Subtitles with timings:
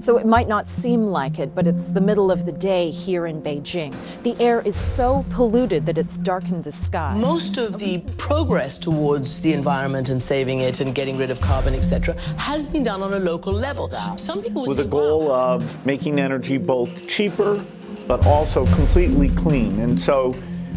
[0.00, 3.26] So it might not seem like it, but it's the middle of the day here
[3.26, 3.92] in Beijing.
[4.22, 7.16] The air is so polluted that it's darkened the sky.
[7.18, 11.74] Most of the progress towards the environment and saving it and getting rid of carbon,
[11.74, 13.90] etc., has been done on a local level.
[14.16, 15.56] Some people with say, the goal wow.
[15.56, 17.64] of making energy both cheaper
[18.06, 19.80] but also completely clean.
[19.80, 20.32] And so,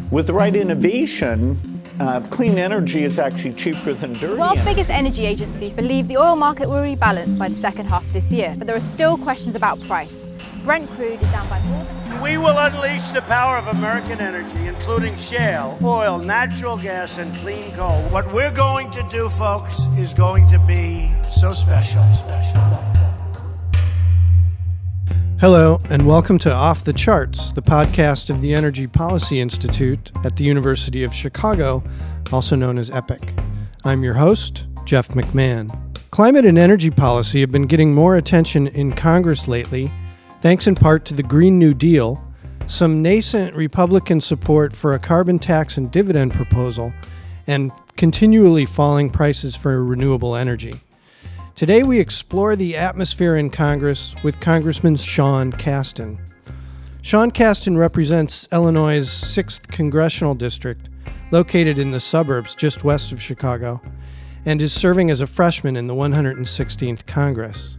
[0.10, 1.56] with the right innovation,
[2.02, 4.34] uh, clean energy is actually cheaper than dirty.
[4.34, 4.72] The world's energy.
[4.72, 8.32] biggest energy agencies believe the oil market will rebalance by the second half of this
[8.32, 10.26] year, but there are still questions about price.
[10.64, 14.68] Brent crude is down by more than We will unleash the power of American energy,
[14.68, 18.02] including shale, oil, natural gas, and clean coal.
[18.10, 22.91] What we're going to do, folks, is going to be so special, special.
[25.42, 30.38] Hello, and welcome to Off the Charts, the podcast of the Energy Policy Institute at
[30.38, 31.84] the University of Chicago,
[32.32, 33.34] also known as EPIC.
[33.84, 35.76] I'm your host, Jeff McMahon.
[36.12, 39.92] Climate and energy policy have been getting more attention in Congress lately,
[40.42, 42.24] thanks in part to the Green New Deal,
[42.68, 46.94] some nascent Republican support for a carbon tax and dividend proposal,
[47.48, 50.82] and continually falling prices for renewable energy.
[51.62, 56.18] Today, we explore the atmosphere in Congress with Congressman Sean Casten.
[57.04, 60.90] Sean Casten represents Illinois' 6th Congressional District,
[61.30, 63.80] located in the suburbs just west of Chicago,
[64.44, 67.78] and is serving as a freshman in the 116th Congress.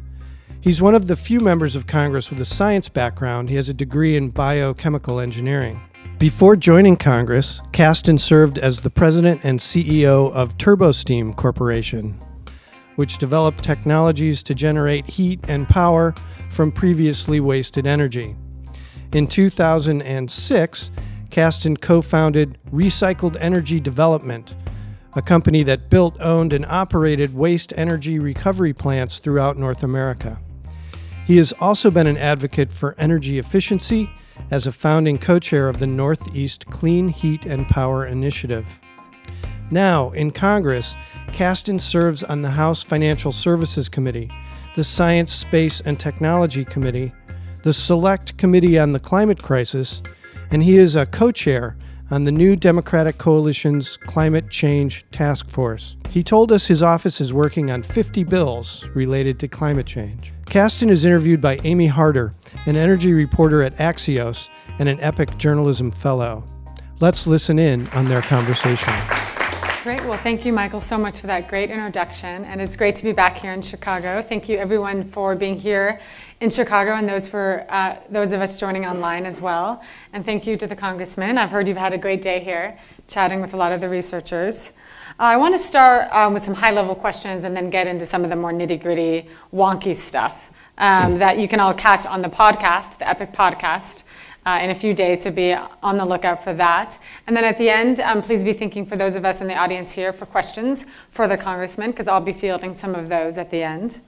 [0.61, 3.49] He's one of the few members of Congress with a science background.
[3.51, 5.81] He has a degree in biochemical engineering.
[6.21, 12.17] Before joining Congress, Casten served as the president and CEO of TurboSteam Corporation,
[12.97, 16.15] which developed technologies to generate heat and power
[16.51, 18.37] from previously wasted energy.
[19.13, 20.91] In 2006,
[21.31, 24.55] Casten co founded Recycled Energy Development,
[25.15, 30.41] a company that built, owned, and operated waste energy recovery plants throughout North America.
[31.27, 34.11] He has also been an advocate for energy efficiency
[34.51, 38.81] as a founding co chair of the Northeast Clean Heat and Power Initiative.
[39.73, 40.97] Now, in Congress,
[41.29, 44.31] Casten serves on the House Financial Services Committee,
[44.77, 47.11] the Science, Space, and Technology Committee,
[47.63, 50.03] the Select Committee on the Climate Crisis,
[50.51, 51.79] and he is a co chair
[52.11, 55.97] on the new Democratic Coalition's Climate Change Task Force.
[56.11, 60.35] He told us his office is working on 50 bills related to climate change.
[60.45, 62.35] Casten is interviewed by Amy Harder,
[62.67, 66.45] an energy reporter at Axios and an EPIC journalism fellow.
[67.01, 68.93] Let's listen in on their conversation.
[69.83, 70.05] Great.
[70.05, 72.45] Well, thank you, Michael, so much for that great introduction.
[72.45, 74.23] And it's great to be back here in Chicago.
[74.23, 76.01] Thank you, everyone, for being here
[76.41, 79.83] in Chicago and those, for, uh, those of us joining online as well.
[80.13, 81.37] And thank you to the congressman.
[81.37, 82.79] I've heard you've had a great day here
[83.09, 84.73] chatting with a lot of the researchers.
[85.19, 88.07] Uh, I want to start um, with some high level questions and then get into
[88.07, 90.49] some of the more nitty gritty, wonky stuff
[90.79, 94.05] um, that you can all catch on the podcast, the Epic Podcast
[94.45, 96.99] uh, in a few days, so be on the lookout for that.
[97.27, 99.55] And then at the end, um, please be thinking for those of us in the
[99.55, 103.51] audience here for questions for the congressman, because I'll be fielding some of those at
[103.51, 104.01] the end.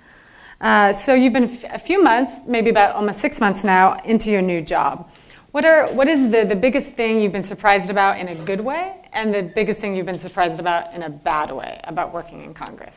[0.61, 4.43] Uh, so you've been a few months, maybe about almost six months now, into your
[4.43, 5.11] new job.
[5.51, 8.61] What, are, what is the, the biggest thing you've been surprised about in a good
[8.61, 12.43] way, and the biggest thing you've been surprised about in a bad way about working
[12.43, 12.97] in Congress?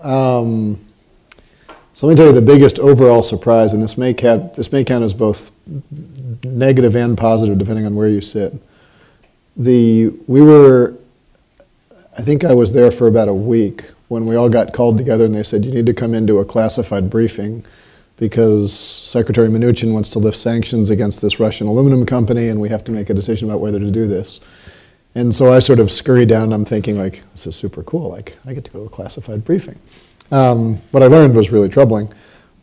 [0.00, 0.84] Um,
[1.94, 4.84] so let me tell you the biggest overall surprise, and this may count, this may
[4.84, 5.52] count as both
[6.44, 8.54] negative and positive depending on where you sit.
[9.56, 10.94] The, we were,
[12.16, 15.24] I think I was there for about a week when we all got called together
[15.24, 17.64] and they said, you need to come into a classified briefing
[18.16, 22.84] because Secretary Mnuchin wants to lift sanctions against this Russian aluminum company and we have
[22.84, 24.40] to make a decision about whether to do this.
[25.14, 28.08] And so I sort of scurry down and I'm thinking like, this is super cool,
[28.10, 29.78] like I get to go to a classified briefing.
[30.32, 32.12] Um, what I learned was really troubling.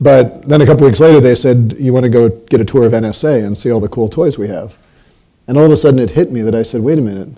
[0.01, 2.85] But then a couple weeks later, they said, You want to go get a tour
[2.85, 4.77] of NSA and see all the cool toys we have?
[5.47, 7.29] And all of a sudden, it hit me that I said, Wait a minute,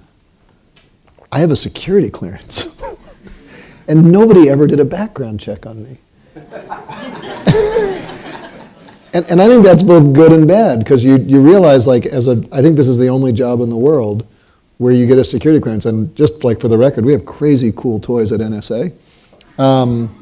[1.32, 2.68] I have a security clearance.
[3.88, 5.98] and nobody ever did a background check on me.
[9.14, 12.28] and, and I think that's both good and bad because you, you realize, like, as
[12.28, 14.26] a, I think this is the only job in the world
[14.78, 15.86] where you get a security clearance.
[15.86, 18.94] And just like for the record, we have crazy cool toys at NSA.
[19.58, 20.21] Um,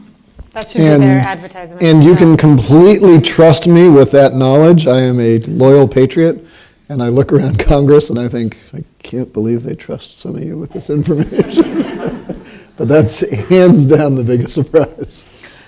[0.52, 1.84] That should be their advertisement.
[1.84, 4.88] and you can completely trust me with that knowledge.
[4.88, 6.44] I am a loyal patriot,
[6.90, 10.44] and I look around Congress and I think, I can't believe they trust some of
[10.44, 12.44] you with this information.
[12.78, 15.26] but that's hands down the biggest surprise.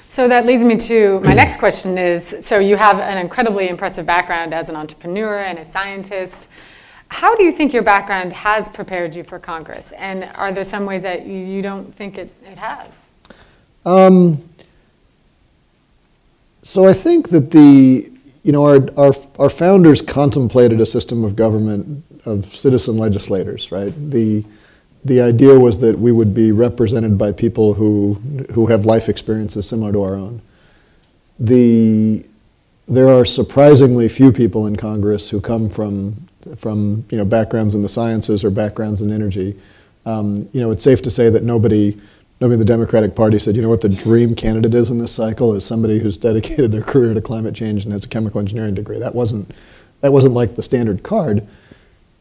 [0.09, 4.05] So that leads me to my next question is, so you have an incredibly impressive
[4.05, 6.49] background as an entrepreneur and a scientist.
[7.07, 9.91] How do you think your background has prepared you for Congress?
[9.97, 12.87] And are there some ways that you- you don't think it, it has?
[13.85, 14.43] Um,
[16.63, 18.11] So I think that the,
[18.43, 23.93] you know, our, our, our founders contemplated a system of government of citizen legislators, right?
[24.11, 24.45] The,
[25.03, 28.13] the idea was that we would be represented by people who,
[28.53, 30.41] who have life experiences similar to our own.
[31.39, 32.23] The,
[32.87, 36.15] there are surprisingly few people in Congress who come from,
[36.57, 39.59] from you know, backgrounds in the sciences or backgrounds in energy.
[40.05, 41.99] Um, you know, it's safe to say that nobody,
[42.41, 45.13] nobody in the Democratic Party said, you know what the dream candidate is in this
[45.13, 48.73] cycle is somebody who's dedicated their career to climate change and has a chemical engineering
[48.73, 48.99] degree.
[48.99, 49.51] That wasn't,
[50.01, 51.47] that wasn't like the standard card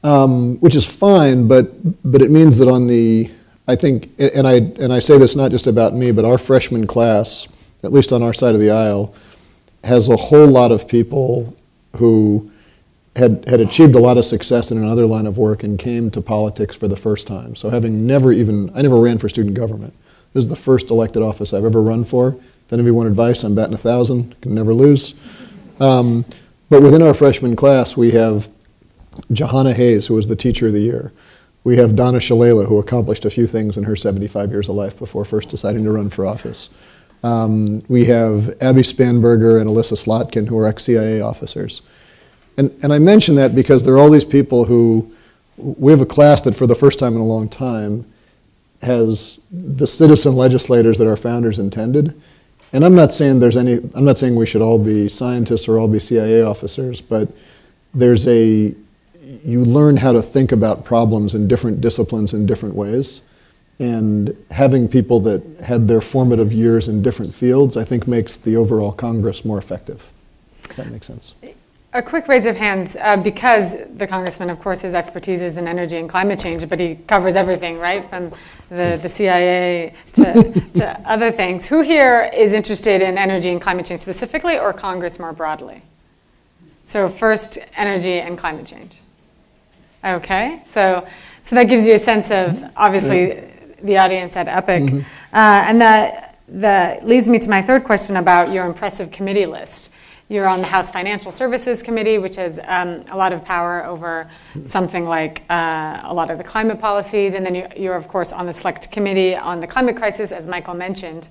[0.03, 1.71] um, which is fine, but
[2.11, 3.31] but it means that on the
[3.69, 6.87] I think and I and I say this not just about me, but our freshman
[6.87, 7.49] class,
[7.83, 9.15] at least on our side of the aisle,
[9.85, 11.55] has a whole lot of people
[11.97, 12.51] who
[13.17, 16.23] had had achieved a lot of success in another line of work and came to
[16.23, 17.55] politics for the first time.
[17.55, 19.95] So having never even I never ran for student government.
[20.33, 22.37] This is the first elected office I've ever run for.
[22.67, 24.41] If any of you want advice, I'm batting a thousand.
[24.41, 25.15] Can never lose.
[25.81, 26.25] Um,
[26.69, 28.49] but within our freshman class, we have
[29.33, 31.13] Jahana Hayes, who was the teacher of the year.
[31.65, 34.97] We have Donna Shalala, who accomplished a few things in her 75 years of life
[34.99, 36.71] before first deciding to run for office.
[37.23, 41.83] Um, we have Abby Spanberger and Elissa Slotkin, who are ex-CIA officers.
[42.57, 45.13] And, and I mention that because there are all these people who,
[45.57, 48.10] we have a class that for the first time in a long time
[48.83, 52.21] has the citizen legislators that our founders intended.
[52.73, 55.79] And I'm not saying there's any, I'm not saying we should all be scientists or
[55.79, 57.29] all be CIA officers, but
[57.93, 58.75] there's a,
[59.45, 63.23] you learn how to think about problems in different disciplines in different ways.
[63.79, 68.57] And having people that had their formative years in different fields, I think makes the
[68.57, 70.13] overall Congress more effective.
[70.65, 71.35] If that makes sense.
[71.93, 75.67] A quick raise of hands, uh, because the congressman, of course, his expertise is in
[75.67, 78.33] energy and climate change, but he covers everything, right, from
[78.71, 81.69] the, the CIA to, to other things.
[81.69, 85.83] Who here is interested in energy and climate change specifically, or Congress more broadly?
[86.85, 88.97] So first, energy and climate change.
[90.05, 91.07] Okay, so
[91.43, 93.43] so that gives you a sense of obviously
[93.83, 94.99] the audience at Epic, mm-hmm.
[95.33, 99.91] uh, and that that leads me to my third question about your impressive committee list.
[100.31, 104.31] You're on the House Financial Services Committee, which has um, a lot of power over
[104.65, 108.33] something like uh, a lot of the climate policies, and then you, you're of course
[108.33, 111.29] on the Select Committee on the climate crisis, as Michael mentioned.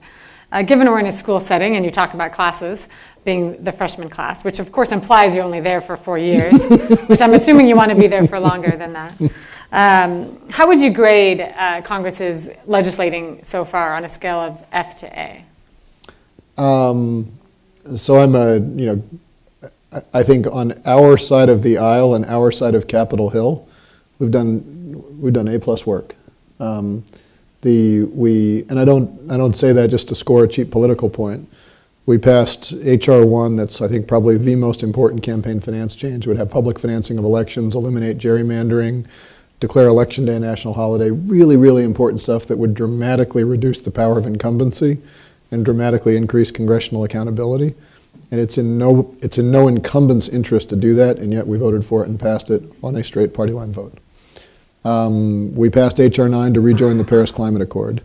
[0.51, 2.89] Uh, given we're in a school setting and you talk about classes
[3.23, 6.67] being the freshman class, which of course implies you're only there for four years,
[7.07, 9.13] which I'm assuming you want to be there for longer than that.
[9.71, 14.99] Um, how would you grade uh, Congress's legislating so far on a scale of F
[14.99, 15.45] to A?
[16.61, 17.38] Um,
[17.95, 19.03] so I'm a, you know,
[20.13, 23.67] I think on our side of the aisle and our side of Capitol Hill,
[24.19, 26.15] we've done we've done A plus work.
[26.59, 27.03] Um,
[27.61, 31.09] the we and I don't I don't say that just to score a cheap political
[31.09, 31.49] point.
[32.05, 36.25] We passed HR one that's I think probably the most important campaign finance change.
[36.25, 39.07] It would have public financing of elections, eliminate gerrymandering,
[39.59, 41.09] declare election day a national holiday.
[41.09, 44.99] Really, really important stuff that would dramatically reduce the power of incumbency
[45.51, 47.75] and dramatically increase congressional accountability.
[48.31, 51.57] And it's in no it's in no incumbent's interest to do that, and yet we
[51.57, 53.97] voted for it and passed it on a straight party line vote.
[54.85, 56.29] Um, we passed H.R.
[56.29, 58.01] 9 to rejoin the Paris Climate Accord.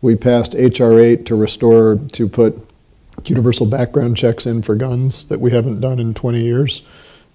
[0.00, 1.00] We passed H.R.
[1.00, 2.68] 8 to restore, to put
[3.24, 6.82] universal background checks in for guns that we haven't done in 20 years.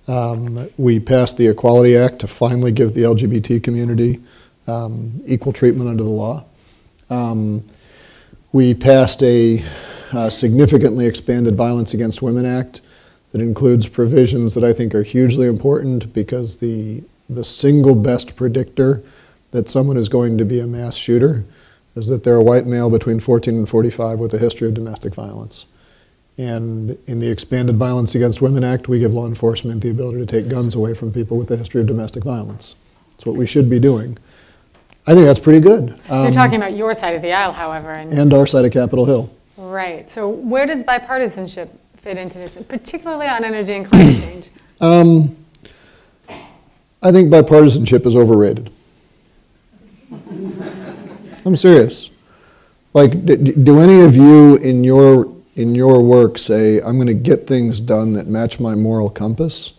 [0.07, 4.21] Um, we passed the Equality Act to finally give the LGBT community
[4.67, 6.45] um, equal treatment under the law.
[7.09, 7.63] Um,
[8.51, 9.63] we passed a
[10.11, 12.81] uh, significantly expanded Violence Against Women Act
[13.31, 19.03] that includes provisions that I think are hugely important because the the single best predictor
[19.51, 21.45] that someone is going to be a mass shooter
[21.95, 25.13] is that they're a white male between 14 and 45 with a history of domestic
[25.13, 25.65] violence.
[26.37, 30.25] And in the Expanded Violence Against Women Act, we give law enforcement the ability to
[30.25, 32.75] take guns away from people with a history of domestic violence.
[33.11, 34.17] That's what we should be doing.
[35.07, 35.99] I think that's pretty good.
[36.09, 37.91] Um, You're talking about your side of the aisle, however.
[37.91, 39.29] And, and our side of Capitol Hill.
[39.57, 40.09] Right.
[40.09, 44.49] So where does bipartisanship fit into this, particularly on energy and climate change?
[44.81, 45.35] Um,
[47.01, 48.71] I think bipartisanship is overrated.
[51.45, 52.09] I'm serious.
[52.93, 57.45] Like, do any of you in your in your work say, "I'm going to get
[57.45, 59.73] things done that match my moral compass,"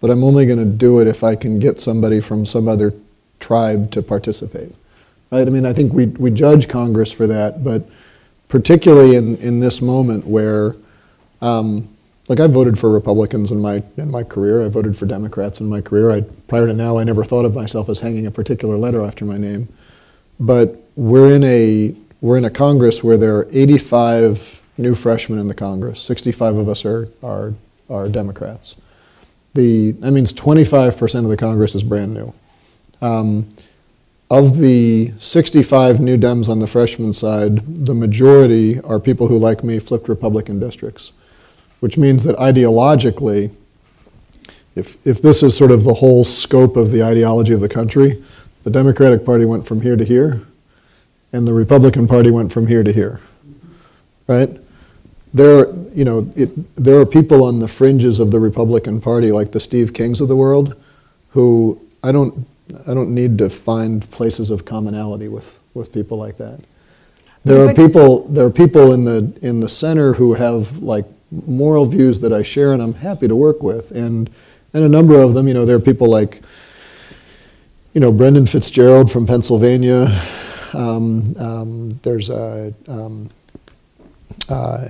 [0.00, 2.94] but I'm only going to do it if I can get somebody from some other
[3.40, 4.74] tribe to participate?
[5.30, 5.46] Right?
[5.46, 7.88] I mean, I think we we judge Congress for that, but
[8.48, 10.76] particularly in in this moment where
[11.42, 11.88] um,
[12.28, 14.64] like I voted for Republicans in my in my career.
[14.64, 16.10] I voted for Democrats in my career.
[16.10, 19.24] I, prior to now, I never thought of myself as hanging a particular letter after
[19.24, 19.68] my name.
[20.40, 25.48] But we're in a we're in a Congress where there are 85 new freshmen in
[25.48, 26.02] the Congress.
[26.02, 27.54] 65 of us are, are,
[27.88, 28.76] are Democrats.
[29.54, 32.34] The, that means 25% of the Congress is brand new.
[33.02, 33.54] Um,
[34.30, 39.62] of the 65 new Dems on the freshman side, the majority are people who, like
[39.62, 41.12] me, flipped Republican districts,
[41.80, 43.52] which means that ideologically,
[44.74, 48.22] if, if this is sort of the whole scope of the ideology of the country,
[48.64, 50.42] the Democratic Party went from here to here,
[51.32, 53.20] and the Republican Party went from here to here,
[54.26, 54.50] right?
[55.32, 59.52] There, you know, it, there are people on the fringes of the Republican Party, like
[59.52, 60.74] the Steve Kings of the world,
[61.30, 62.46] who I don't
[62.86, 66.60] I don't need to find places of commonality with, with people like that.
[67.44, 71.86] There are people there are people in the in the center who have like moral
[71.86, 74.28] views that I share and I'm happy to work with and
[74.74, 76.42] and a number of them, you know, there are people like
[77.92, 80.06] you know Brendan Fitzgerald from Pennsylvania.
[80.72, 83.30] Um, um, there's a um,
[84.48, 84.88] uh,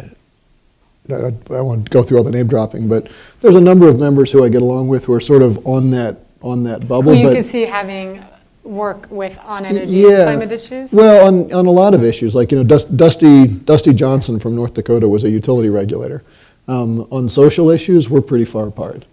[1.10, 3.08] I, I won't go through all the name dropping, but
[3.42, 5.90] there's a number of members who I get along with who are sort of on
[5.90, 7.14] that on that bubble.
[7.14, 8.24] Who you could see having
[8.62, 10.92] work with on energy yeah, climate issues?
[10.92, 14.54] Well, on, on a lot of issues, like you know, Dust, Dusty Dusty Johnson from
[14.54, 16.22] North Dakota was a utility regulator.
[16.68, 19.04] Um, on social issues, we're pretty far apart,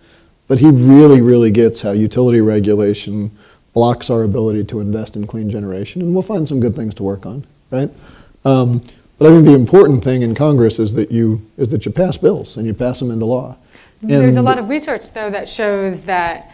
[0.47, 3.31] but he really, really gets how utility regulation
[3.73, 7.03] blocks our ability to invest in clean generation, and we'll find some good things to
[7.03, 7.91] work on, right?
[8.45, 8.83] Um,
[9.19, 12.17] but I think the important thing in Congress is that you is that you pass
[12.17, 13.57] bills and you pass them into law.
[14.01, 16.51] There's a lot of research, though, that shows that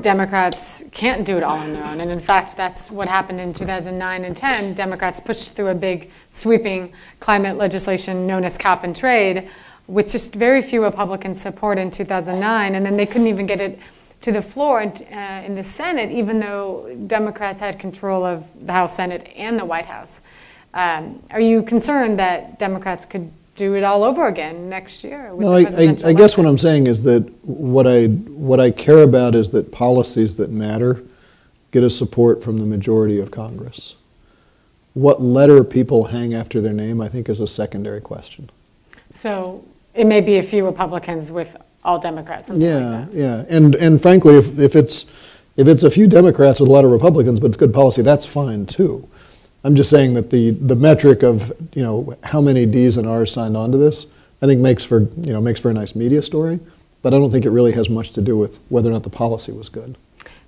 [0.00, 2.00] Democrats can't do it all on their own.
[2.00, 4.74] And in fact, that's what happened in 2009 and 10.
[4.74, 9.48] Democrats pushed through a big sweeping climate legislation known as cap and trade,
[9.88, 12.76] with just very few Republicans support in 2009.
[12.76, 13.78] And then they couldn't even get it
[14.20, 18.72] to the floor in, uh, in the Senate, even though Democrats had control of the
[18.72, 20.20] House, Senate, and the White House.
[20.74, 25.32] Um, are you concerned that Democrats could do it all over again next year?
[25.36, 26.48] No, I, I, I guess what?
[26.48, 31.00] I'm saying is that what I, what I care about is that policies that matter
[31.70, 33.94] get a support from the majority of Congress.
[34.94, 38.50] What letter people hang after their name, I think, is a secondary question.
[39.20, 39.64] So
[39.94, 43.16] it may be a few Republicans with all Democrats, Yeah, like that.
[43.16, 45.06] yeah, and, and frankly, if, if it's,
[45.56, 48.26] if it's a few Democrats with a lot of Republicans, but it's good policy, that's
[48.26, 49.08] fine too.
[49.64, 53.30] I'm just saying that the, the metric of, you know, how many Ds and Rs
[53.32, 54.06] signed onto this,
[54.40, 56.58] I think makes for, you know, makes for a nice media story,
[57.02, 59.10] but I don't think it really has much to do with whether or not the
[59.10, 59.96] policy was good.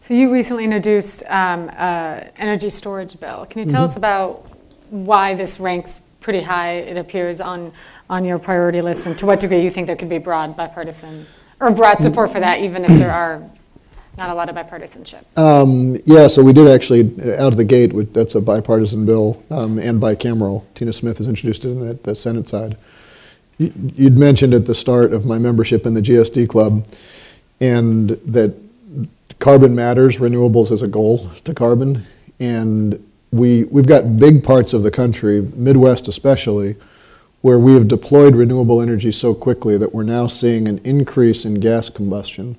[0.00, 3.46] So you recently introduced um, an energy storage bill.
[3.48, 3.90] Can you tell Mm-hmm.
[3.90, 4.50] us about
[4.90, 7.72] why this ranks pretty high, it appears, on,
[8.10, 11.26] on your priority list, and to what degree you think there could be broad bipartisan,
[11.60, 13.48] or broad support for that, even if there are
[14.16, 15.24] not a lot of bipartisanship?
[15.38, 17.02] Um, yeah, so we did actually,
[17.36, 20.64] out of the gate, that's a bipartisan bill um, and bicameral.
[20.74, 22.76] Tina Smith has introduced it in the, the Senate side.
[23.58, 26.86] You- You'd mentioned at the start of my membership in the GSD Club,
[27.60, 28.54] and that
[29.38, 32.06] carbon matters, renewables is a goal to carbon,
[32.40, 36.76] and we, we've got big parts of the country, Midwest especially,
[37.42, 41.54] where we have deployed renewable energy so quickly that we're now seeing an increase in
[41.60, 42.56] gas combustion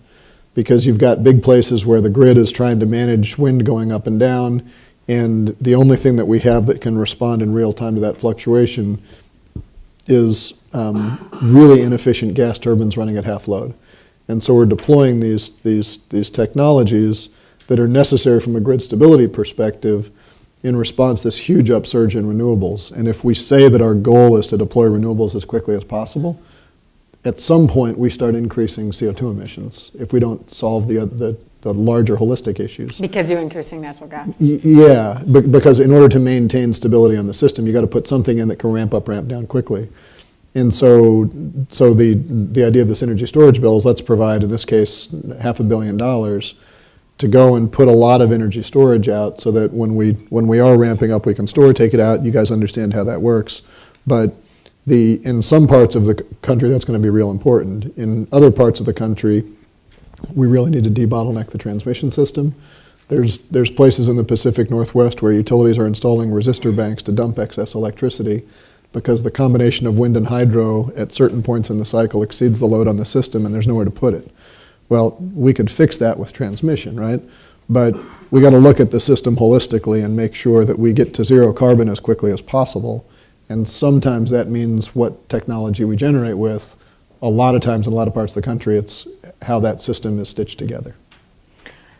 [0.56, 4.08] because you've got big places where the grid is trying to manage wind going up
[4.08, 4.68] and down,
[5.08, 8.18] and the only thing that we have that can respond in real time to that
[8.18, 9.00] fluctuation
[10.08, 13.76] is um, really inefficient gas turbines running at half load.
[14.28, 17.30] And so we're deploying these, these, these technologies
[17.68, 20.10] that are necessary from a grid stability perspective
[20.64, 22.92] in response to this huge upsurge in renewables.
[22.92, 26.42] And if we say that our goal is to deploy renewables as quickly as possible,
[27.26, 31.74] at some point we start increasing CO2 emissions if we don't solve the, the, the
[31.74, 33.00] larger holistic issues.
[33.00, 34.34] Because you're increasing natural gas.
[34.40, 37.88] Y- Yeah, be- because in order to maintain stability on the system, you got to
[37.88, 39.90] put something in that can ramp up, ramp down quickly.
[40.54, 41.30] And so,
[41.70, 45.10] so the, the idea of this energy storage bill is let's provide, in this case,
[45.42, 46.54] half a billion dollars
[47.18, 50.48] to go and put a lot of energy storage out so that when we, when
[50.48, 52.24] we are ramping up, we can store, take it out.
[52.24, 53.64] You guys understand how that works.
[54.06, 54.36] But
[54.86, 57.86] the, in some parts of the country, that's going to be real important.
[57.98, 59.44] In other parts of the country,
[60.34, 62.56] we really need to debottleneck the transmission system.
[63.08, 67.38] There's, there's places in the Pacific Northwest where utilities are installing resistor banks to dump
[67.38, 68.44] excess electricity
[68.94, 72.66] because the combination of wind and hydro at certain points in the cycle exceeds the
[72.66, 74.32] load on the system and there's nowhere to put it.
[74.88, 77.22] Well, we could fix that with transmission, right?
[77.68, 77.96] But
[78.32, 81.24] we got to look at the system holistically and make sure that we get to
[81.24, 83.06] zero carbon as quickly as possible.
[83.50, 86.76] And sometimes that means what technology we generate with.
[87.22, 89.08] A lot of times in a lot of parts of the country, it's
[89.42, 90.96] how that system is stitched together.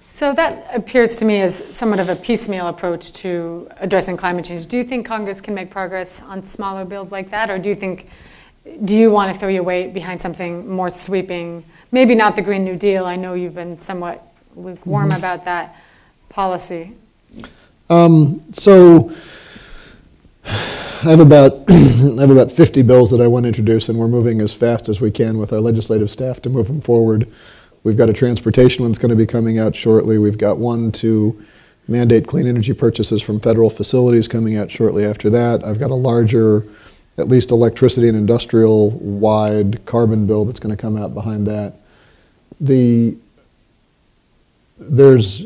[0.08, 4.66] So that appears to me as somewhat of a piecemeal approach to addressing climate change.
[4.68, 7.76] Do you think Congress can make progress on smaller bills like that, or do you
[7.76, 8.10] think
[8.86, 11.64] do you want to throw your weight behind something more sweeping?
[11.92, 13.06] Maybe not the Green New Deal.
[13.06, 14.24] I know you've been somewhat
[14.56, 15.18] lukewarm Mm-hmm.
[15.18, 15.76] about that
[16.30, 16.96] policy.
[17.90, 19.12] Um, so
[20.46, 24.08] I have about I have about 50 bills that I want to introduce, and we're
[24.08, 27.28] moving as fast as we can with our legislative staff to move them forward.
[27.84, 30.18] We've got a transportation one that's going to be coming out shortly.
[30.18, 31.44] We've got one to
[31.88, 35.64] mandate clean energy purchases from federal facilities coming out shortly after that.
[35.64, 36.66] I've got a larger,
[37.18, 41.76] at least electricity and industrial wide carbon bill that's going to come out behind that.
[42.60, 43.18] The
[44.78, 45.46] there's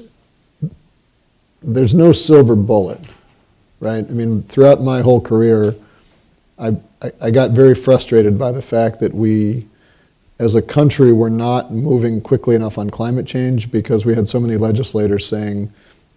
[1.61, 3.01] there's no silver bullet,
[3.79, 4.05] right?
[4.05, 5.75] I mean, throughout my whole career,
[6.57, 9.67] I, I, I got very frustrated by the fact that we,
[10.39, 14.39] as a country, were not moving quickly enough on climate change because we had so
[14.39, 15.71] many legislators saying,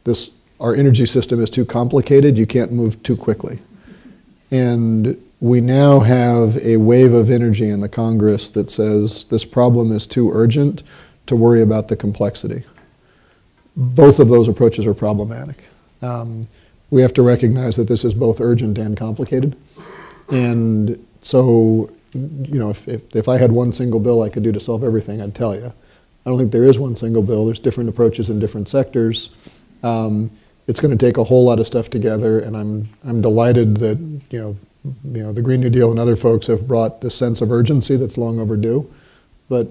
[0.04, 3.60] this, our energy system is too complicated, you can't move too quickly.
[4.50, 9.92] And we now have a wave of energy in the Congress that says this problem
[9.92, 10.82] is too urgent
[11.26, 12.64] to worry about the complexity
[13.76, 15.64] both of those approaches are problematic.
[16.02, 16.48] Um,
[16.92, 19.56] we have to recognize that this is both urgent and complicated.
[20.28, 24.52] And so, you know, if, if, if I had one single bill I could do
[24.52, 25.72] to solve everything, I'd tell you.
[26.24, 27.46] I don't think there is one single bill.
[27.46, 29.30] There's different approaches in different sectors.
[29.82, 30.30] Um,
[30.66, 33.98] it's going to take a whole lot of stuff together, and I'm, I'm delighted that,
[34.30, 37.40] you know, you know, the Green New Deal and other folks have brought this sense
[37.40, 38.88] of urgency that's long overdue,
[39.48, 39.66] but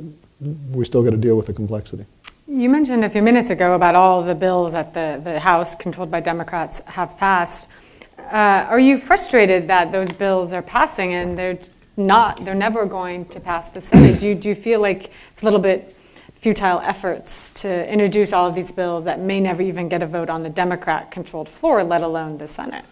[0.71, 2.07] we still got to deal with the complexity.
[2.47, 6.09] You mentioned a few minutes ago about all the bills that the, the House, controlled
[6.09, 7.69] by Democrats, have passed.
[8.17, 11.59] Uh, are you frustrated that those bills are passing and they're
[11.97, 14.19] not, they're never going to pass the Senate?
[14.19, 15.95] do, you, do you feel like it's a little bit
[16.35, 20.29] futile efforts to introduce all of these bills that may never even get a vote
[20.29, 22.85] on the Democrat controlled floor, let alone the Senate?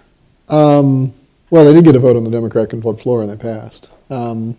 [0.47, 1.13] Um,
[1.49, 3.89] well, they did get a vote on the Democrat-controlled floor, and they passed.
[4.11, 4.57] Um,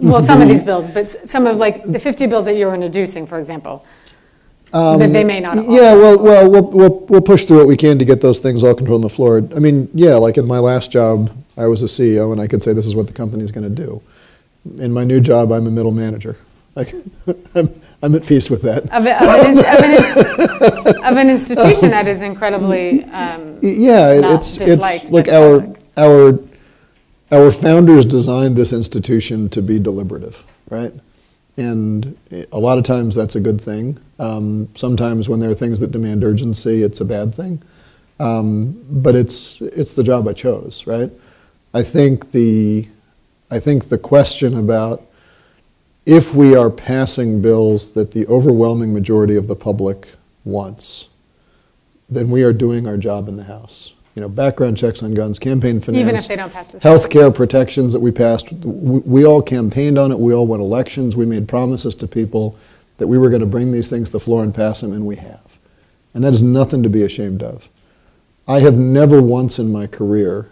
[0.00, 3.26] well, some of these bills, but some of like the 50 bills that you're introducing,
[3.26, 3.84] for example,
[4.72, 5.58] that they may not.
[5.58, 8.20] all- Um, Yeah, well, well, we'll, we'll, we'll push through what we can to get
[8.20, 9.38] those things all controlled on the floor.
[9.54, 12.62] I mean, yeah, like in my last job, I was a CEO, and I could
[12.62, 14.02] say this is what the company's going to do.
[14.82, 16.36] In my new job, I'm a middle manager.
[16.74, 16.92] Like,
[17.54, 18.82] I'm, I'm at peace with that.
[18.92, 24.20] Of, a- of, an, ins- of, an of an institution that is incredibly um, Yeah,
[24.20, 26.38] not it's, it's, look, our, our,
[27.32, 30.92] our founders designed this institution to be deliberative, right?
[31.56, 32.16] And
[32.52, 33.98] a lot of times that's a good thing.
[34.18, 37.62] Um, sometimes when there are things that demand urgency, it's a bad thing.
[38.20, 41.10] Um, but it's, it's the job I chose, right?
[41.72, 42.88] I think the,
[43.50, 45.06] I think the question about
[46.04, 50.08] if we are passing bills that the overwhelming majority of the public
[50.44, 51.08] wants,
[52.08, 53.92] then we are doing our job in the House.
[54.16, 57.30] You know, background checks on guns, campaign finance, Even if they don't pass health care
[57.30, 58.50] protections that we passed.
[58.50, 60.18] We, we all campaigned on it.
[60.18, 61.14] We all won elections.
[61.14, 62.58] We made promises to people
[62.96, 65.06] that we were going to bring these things to the floor and pass them, and
[65.06, 65.58] we have.
[66.14, 67.68] And that is nothing to be ashamed of.
[68.48, 70.50] I have never once in my career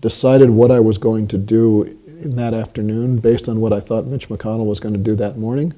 [0.00, 1.84] decided what I was going to do
[2.20, 5.38] in that afternoon based on what I thought Mitch McConnell was going to do that
[5.38, 5.72] morning.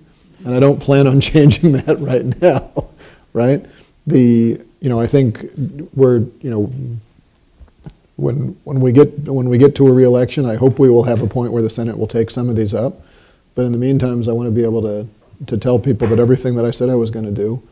[0.46, 2.88] And I don't plan on changing that right now,
[3.34, 3.66] right?
[4.06, 5.44] The, you know, I think
[5.92, 6.72] we're, you know,
[8.18, 11.22] when, when we get, when we get to a reelection, I hope we will have
[11.22, 13.00] a point where the Senate will take some of these up.
[13.54, 15.06] But in the meantime, I want to be able to,
[15.46, 17.62] to tell people that everything that I said I was going to do,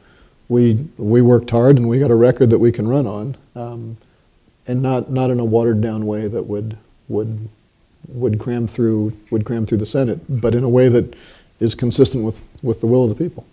[0.49, 3.37] we, we worked hard and we got a record that we can run on.
[3.57, 3.97] Um,
[4.69, 6.79] and not, not in a watered down way that would,
[7.09, 7.49] would,
[8.07, 11.17] would cram through, would cram through the Senate, but in a way that
[11.59, 13.45] is consistent with, with the will of the people.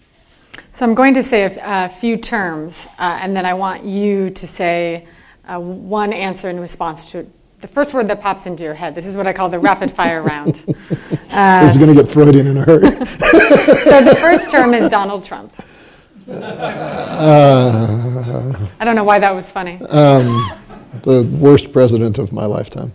[0.73, 4.47] So I'm going to say a, few terms, uh, and then I want you to
[4.47, 5.07] say
[5.47, 7.25] uh, one answer in response to
[7.61, 8.95] the first word that pops into your head.
[8.95, 10.63] This is what I call the rapid fire round.
[11.33, 12.85] Uh, this is going to get Freudian in a hurry.
[13.85, 15.51] so the first term is Donald Trump.
[16.29, 19.81] Uh, I don't know why that was funny.
[19.89, 20.51] um,
[21.01, 22.91] the worst president of my lifetime.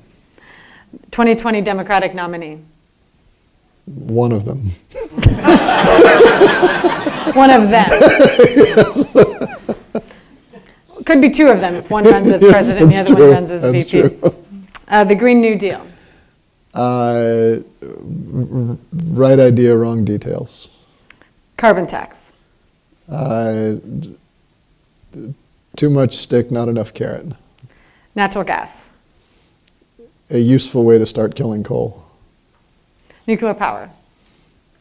[1.10, 2.60] 2020 Democratic nominee.
[3.86, 4.70] One of them.
[7.34, 7.90] One of them.
[11.08, 13.14] Could be two of them if one runs as Yes, president and the that's other
[13.14, 14.18] one true, runs as that's VP.
[14.18, 14.34] true.
[14.88, 15.86] Uh, the Green New Deal.
[16.74, 20.68] Uh, r- right idea, wrong details.
[21.58, 22.32] Carbon tax.
[23.08, 23.76] Uh,
[25.76, 27.32] too much stick, not enough carrot.
[28.14, 28.88] Natural gas.
[30.30, 32.02] A useful way to start killing coal.
[33.26, 33.90] Nuclear power.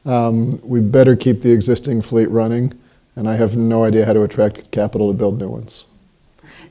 [0.06, 2.74] Um, we better keep the existing fleet running,
[3.16, 5.84] and I have no idea how to attract capital to build new ones.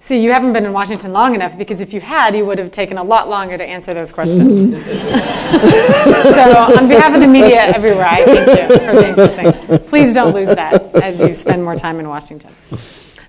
[0.07, 2.71] See, you haven't been in Washington long enough because if you had, you would have
[2.71, 4.73] taken a lot longer to answer those questions.
[5.47, 9.89] So on behalf of the media everywhere, I thank you for being succinct.
[9.89, 12.53] Please don't lose that as you spend more time in Washington.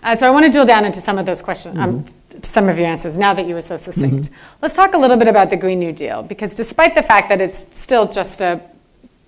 [0.04, 2.70] Uh, so I want to drill down into some of those questions, um, t- some
[2.70, 4.32] of your answers now that you were so succinct.
[4.62, 7.40] Let's talk a little bit about the Green New Deal, because despite the fact that
[7.40, 8.62] it's still just a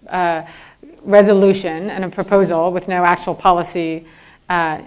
[0.07, 0.43] uh,
[1.03, 4.05] resolution and a proposal with no actual policy
[4.49, 4.81] uh,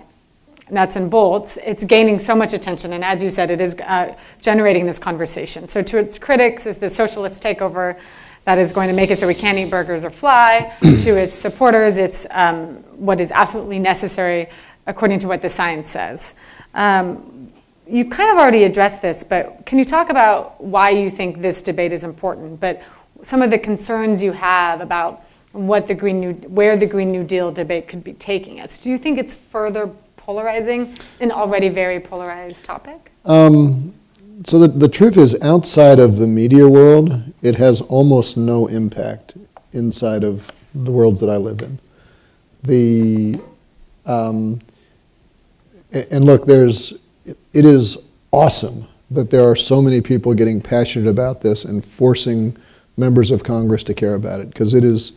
[0.70, 2.92] nuts and bolts, it's gaining so much attention.
[2.92, 5.68] And as you said, it is uh, generating this conversation.
[5.68, 7.98] So, to its critics, is the socialist takeover
[8.44, 10.76] that is going to make it so we can't eat burgers or fly.
[10.80, 14.48] to its supporters, it's um, what is absolutely necessary
[14.86, 16.34] according to what the science says.
[16.74, 17.52] Um,
[17.86, 21.62] you kind of already addressed this, but can you talk about why you think this
[21.62, 22.58] debate is important?
[22.58, 22.82] But
[23.22, 27.22] some of the concerns you have about what the Green New, where the Green New
[27.22, 28.80] Deal debate could be taking us.
[28.80, 29.90] Do you think it's further
[30.24, 33.12] polarizing an already very polarized topic?
[33.24, 33.92] Um,
[34.44, 39.36] so the, the truth is, outside of the media world, it has almost no impact
[39.72, 41.78] inside of the worlds that I live in.
[42.62, 43.40] The
[44.06, 44.60] um,
[45.92, 47.98] and look, there's it is
[48.30, 52.56] awesome that there are so many people getting passionate about this and forcing
[52.96, 55.12] members of Congress to care about it because it is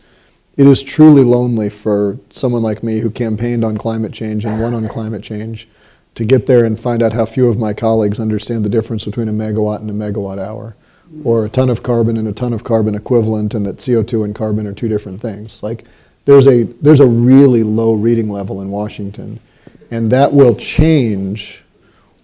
[0.56, 4.74] it is truly lonely for someone like me who campaigned on climate change and won
[4.74, 5.68] on climate change
[6.14, 9.28] to get there and find out how few of my colleagues understand the difference between
[9.28, 10.74] a megawatt and a megawatt hour,
[11.24, 14.34] or a ton of carbon and a ton of carbon equivalent, and that CO2 and
[14.34, 15.62] carbon are two different things.
[15.62, 15.84] Like,
[16.24, 19.38] there's a, there's a really low reading level in Washington,
[19.90, 21.62] and that will change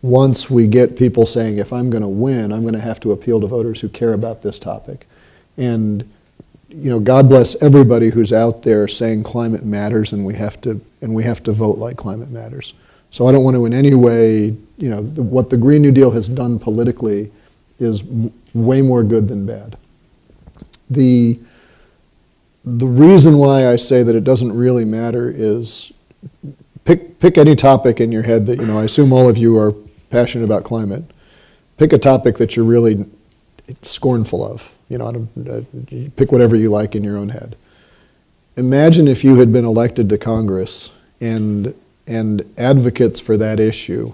[0.00, 3.12] once we get people saying, if I'm going to win, I'm going to have to
[3.12, 5.06] appeal to voters who care about this topic.
[5.56, 6.10] And
[6.74, 10.80] you know, God bless everybody who's out there saying climate matters and we have to
[11.00, 12.74] and we have to vote like climate matters.
[13.10, 15.92] So I don't want to in any way, you know, the, what the Green New
[15.92, 17.30] Deal has done politically
[17.78, 19.76] is m- way more good than bad.
[20.88, 21.38] The
[22.64, 25.92] the reason why I say that it doesn't really matter is
[26.84, 28.78] pick pick any topic in your head that you know.
[28.78, 29.72] I assume all of you are
[30.10, 31.04] passionate about climate.
[31.76, 33.06] Pick a topic that you're really
[33.82, 34.72] scornful of.
[34.92, 37.56] You know, I don't- uh, pick whatever you like in your own head.
[38.58, 41.72] Imagine if you had been elected to Congress and
[42.06, 44.12] and advocates for that issue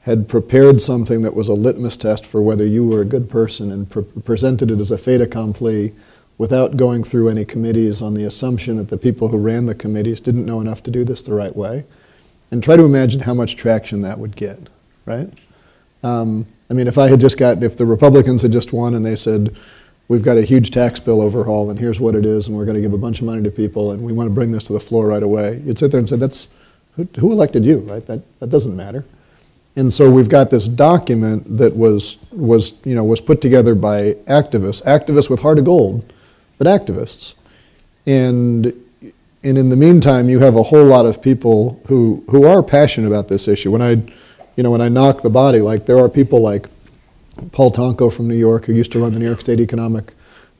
[0.00, 3.70] had prepared something that was a litmus test for whether you were a good person
[3.70, 5.92] and pre- presented it as a fait accompli
[6.38, 10.20] without going through any committees on the assumption that the people who ran the committees
[10.20, 11.84] didn't know enough to do this the right way.
[12.50, 14.58] And try to imagine how much traction that would get,
[15.04, 15.30] right?
[16.02, 19.04] Um, I mean, if I had just got, if the Republicans had just won and
[19.04, 19.54] they said,
[20.08, 22.74] we've got a huge tax bill overhaul and here's what it is and we're going
[22.74, 24.72] to give a bunch of money to people and we want to bring this to
[24.72, 26.48] the floor right away, you'd sit there and say, that's,
[26.96, 28.04] who, who elected you, right?
[28.06, 29.04] That, that doesn't matter.
[29.76, 34.14] And so we've got this document that was, was, you know, was put together by
[34.26, 36.12] activists, activists with heart of gold,
[36.56, 37.34] but activists.
[38.04, 38.66] And,
[39.44, 43.06] and in the meantime, you have a whole lot of people who, who are passionate
[43.06, 43.70] about this issue.
[43.70, 43.90] When I,
[44.56, 46.68] you know, when I knock the body, like there are people like
[47.52, 50.14] Paul Tonko from New York, who used to run the New York State Economic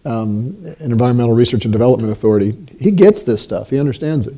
[0.04, 2.56] um, and Environmental Research and Development Authority.
[2.80, 3.70] He gets this stuff.
[3.70, 4.34] He understands it.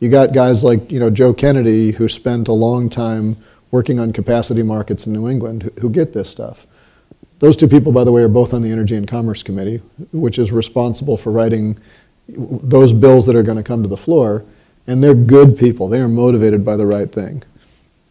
[0.00, 3.36] You got guys like you know Joe Kennedy, who spent a long time
[3.70, 6.66] working on capacity markets in New England, who, who get this stuff.
[7.40, 9.82] Those two people, by the way, are both on the Energy and Commerce Committee,
[10.12, 11.78] which is responsible for writing
[12.28, 14.44] those bills that are going to come to the floor.
[14.86, 15.88] And they're good people.
[15.88, 17.42] They are motivated by the right thing.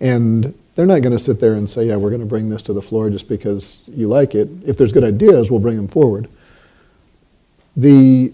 [0.02, 2.62] And they're not going to sit there and say, yeah, we're going to bring this
[2.64, 4.50] to the floor just because you like it.
[4.66, 6.28] If there's good ideas, we'll bring them forward.
[7.78, 8.34] The,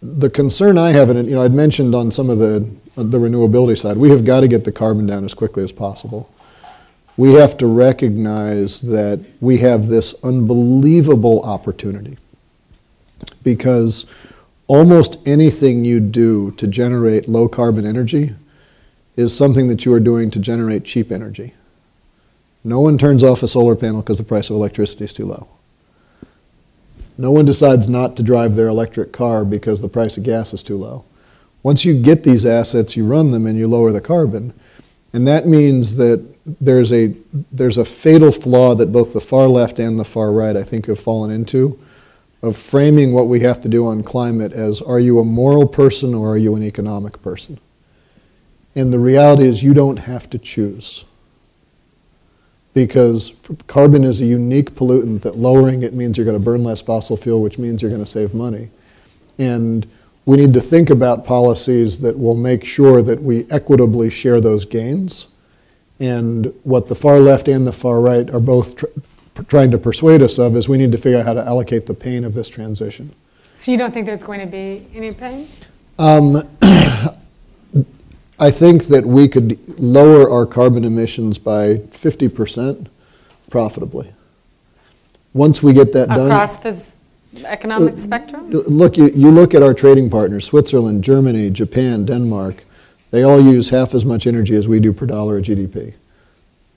[0.00, 3.78] the concern I have, and you know, I'd mentioned on some of the, the renewability
[3.78, 6.28] side, we have got to get the carbon down as quickly as possible.
[7.16, 12.18] We have to recognize that we have this unbelievable opportunity
[13.44, 14.06] because
[14.66, 18.34] almost anything you do to generate low carbon energy
[19.16, 21.54] is something that you are doing to generate cheap energy.
[22.64, 25.48] No one turns off a solar panel because the price of electricity is too low.
[27.18, 30.62] No one decides not to drive their electric car because the price of gas is
[30.62, 31.04] too low.
[31.62, 34.52] Once you get these assets, you run them and you lower the carbon.
[35.12, 36.26] And that means that
[36.60, 37.14] there's a,
[37.52, 40.86] there's a fatal flaw that both the far left and the far right, I think,
[40.86, 41.78] have fallen into
[42.42, 46.12] of framing what we have to do on climate as are you a moral person
[46.12, 47.58] or are you an economic person?
[48.74, 51.04] And the reality is, you don't have to choose.
[52.74, 53.34] Because
[53.66, 57.18] carbon is a unique pollutant that lowering it means you're going to burn less fossil
[57.18, 58.70] fuel, which means you're going to save money.
[59.36, 59.86] And
[60.24, 64.64] we need to think about policies that will make sure that we equitably share those
[64.64, 65.26] gains.
[66.00, 68.86] And what the far left and the far right are both tr-
[69.48, 71.94] trying to persuade us of is we need to figure out how to allocate the
[71.94, 73.14] pain of this transition.
[73.58, 75.48] So you don't think there's going to be any pain?
[75.98, 76.42] Um,
[78.42, 82.88] I think that we could lower our carbon emissions by 50%
[83.50, 84.12] profitably.
[85.32, 86.26] Once we get that done.
[86.26, 86.90] Across this
[87.44, 88.50] economic uh, spectrum?
[88.50, 92.64] Look, you, you look at our trading partners, Switzerland, Germany, Japan, Denmark,
[93.12, 95.94] they all use half as much energy as we do per dollar of GDP.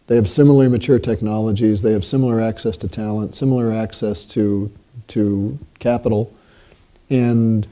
[0.05, 4.71] They have similarly mature technologies, they have similar access to talent, similar access to,
[5.07, 6.31] to capital,
[7.09, 7.65] and,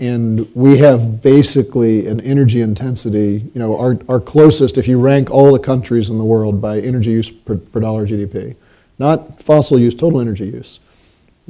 [0.00, 5.30] and we have basically an energy intensity, you know, our, our closest, if you rank
[5.30, 8.56] all the countries in the world by energy use per, per dollar GDP,
[8.98, 10.80] not fossil use, total energy use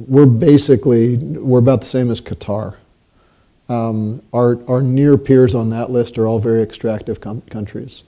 [0.07, 2.75] we're basically we're about the same as Qatar.
[3.69, 8.03] Um, our our near peers on that list are all very extractive com- countries.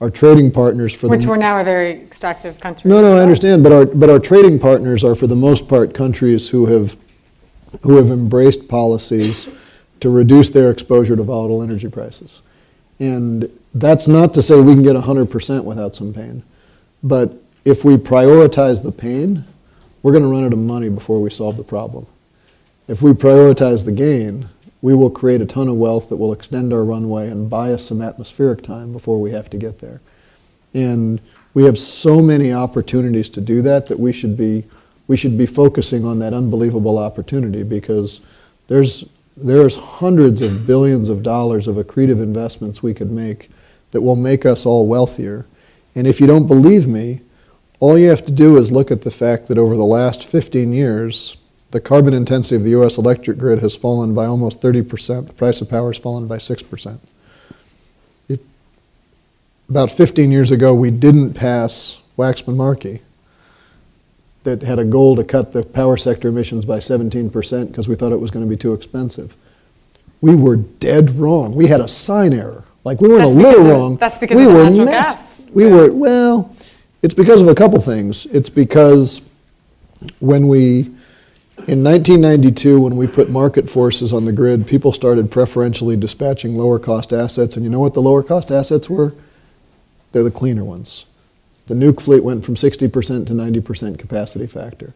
[0.00, 2.90] Our trading partners for Which the we're now a very extractive country.
[2.90, 5.94] no no I understand, but our but our trading partners are for the most part
[5.94, 6.96] countries who have
[7.82, 9.48] who have embraced policies
[10.00, 12.40] to reduce their exposure to volatile energy prices,
[12.98, 16.42] and that's not to say we can get 100% without some pain,
[17.02, 17.32] but
[17.64, 19.44] if we prioritize the pain,
[20.02, 22.06] we're going to run out of money before we solve the problem.
[22.88, 24.48] If we prioritize the gain,
[24.82, 27.84] we will create a ton of wealth that will extend our runway and buy us
[27.84, 30.00] some atmospheric time before we have to get there.
[30.74, 31.20] And
[31.54, 34.64] we have so many opportunities to do that that we should be
[35.08, 38.20] we should be focusing on that unbelievable opportunity because
[38.66, 39.04] there's
[39.36, 43.50] there's hundreds of billions of dollars of accretive investments we could make
[43.90, 45.46] that will make us all wealthier.
[45.94, 47.20] And if you don't believe me,
[47.78, 50.72] all you have to do is look at the fact that over the last 15
[50.72, 51.36] years,
[51.70, 52.96] the carbon intensity of the U.S.
[52.96, 55.26] electric grid has fallen by almost 30%.
[55.26, 56.98] The price of power has fallen by 6%.
[58.28, 58.40] If,
[59.68, 63.02] about 15 years ago, we didn't pass Waxman-Markey
[64.46, 68.12] that had a goal to cut the power sector emissions by 17% because we thought
[68.12, 69.36] it was going to be too expensive.
[70.20, 71.54] We were dead wrong.
[71.54, 72.64] We had a sign error.
[72.84, 73.96] Like we weren't That's a little of- wrong.
[73.96, 75.40] that's because we of were natural mess- gas.
[75.52, 76.54] We were well.
[77.02, 78.26] It's because of a couple things.
[78.26, 79.20] It's because
[80.20, 80.92] when we
[81.66, 86.78] in 1992, when we put market forces on the grid, people started preferentially dispatching lower
[86.78, 87.56] cost assets.
[87.56, 89.12] And you know what the lower cost assets were?
[90.12, 91.04] They're the cleaner ones.
[91.66, 94.94] The nuke fleet went from 60% to 90% capacity factor.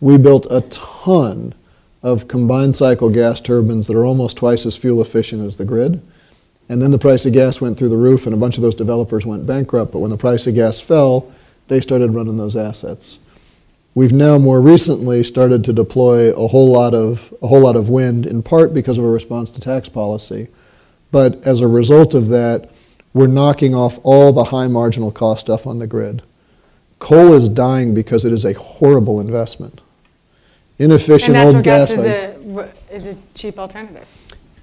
[0.00, 1.54] We built a ton
[2.02, 6.02] of combined cycle gas turbines that are almost twice as fuel efficient as the grid.
[6.68, 8.74] And then the price of gas went through the roof, and a bunch of those
[8.74, 9.92] developers went bankrupt.
[9.92, 11.32] But when the price of gas fell,
[11.68, 13.18] they started running those assets.
[13.94, 17.88] We've now more recently started to deploy a whole lot of a whole lot of
[17.88, 20.48] wind, in part because of a response to tax policy.
[21.10, 22.70] But as a result of that,
[23.12, 26.22] we're knocking off all the high marginal cost stuff on the grid.
[26.98, 29.80] Coal is dying because it is a horrible investment.
[30.78, 31.98] And Inefficient natural old gas gas.
[31.98, 34.06] is a, is a cheap alternative.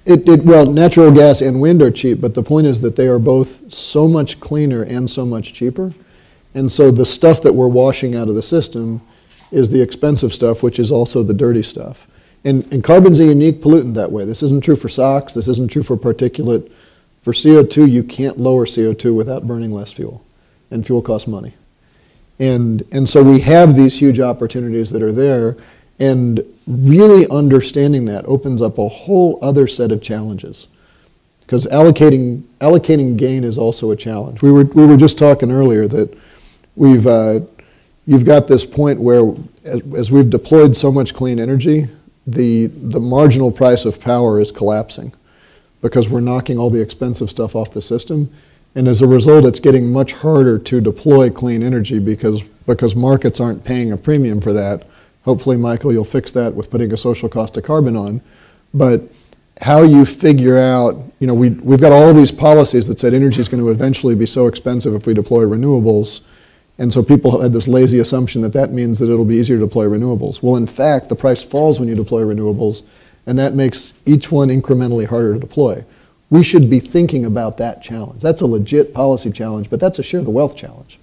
[0.06, 3.08] It, it, well, natural gas and wind are cheap, but the point is that they
[3.08, 5.94] are both so much cleaner and so much cheaper.
[6.54, 9.02] And so the stuff that we're washing out of the system
[9.52, 12.08] is the expensive stuff, which is also the dirty stuff.
[12.44, 14.26] And, and carbon's a unique pollutant that way.
[14.26, 16.72] This isn't true for SOx, this isn't true for particulate.
[17.26, 20.24] For CO2, you can't lower CO2 without burning less fuel,
[20.70, 21.56] and fuel costs money.
[22.38, 25.58] And, and so we have these huge opportunities that are there,
[25.98, 30.68] and really understanding that opens up a whole other set of challenges.
[31.40, 34.44] Because allocating, allocating gain is also a challenge.
[34.44, 36.16] We were, we were just talking earlier that
[36.76, 37.40] we've, uh,
[38.06, 39.34] you've got this point where,
[39.64, 41.88] as, as we've deployed so much clean energy,
[42.28, 45.12] the, the marginal price of power is collapsing
[45.86, 48.28] because we're knocking all the expensive stuff off the system.
[48.74, 53.40] And as a result, it's getting much harder to deploy clean energy because, because markets
[53.40, 54.88] aren't paying a premium for that.
[55.26, 58.20] Hopefully, Michael, you'll fix that with putting a social cost of carbon on.
[58.74, 59.04] But
[59.62, 63.40] how you figure out, you know, we, we've got all these policies that said energy
[63.40, 66.22] is going to eventually be so expensive if we deploy renewables.
[66.80, 69.66] And so people had this lazy assumption that that means that it'll be easier to
[69.66, 70.42] deploy renewables.
[70.42, 72.82] Well, in fact, the price falls when you deploy renewables,
[73.26, 75.84] and that makes each one incrementally harder to deploy.
[76.30, 78.22] We should be thinking about that challenge.
[78.22, 81.00] That's a legit policy challenge, but that's a share the wealth challenge.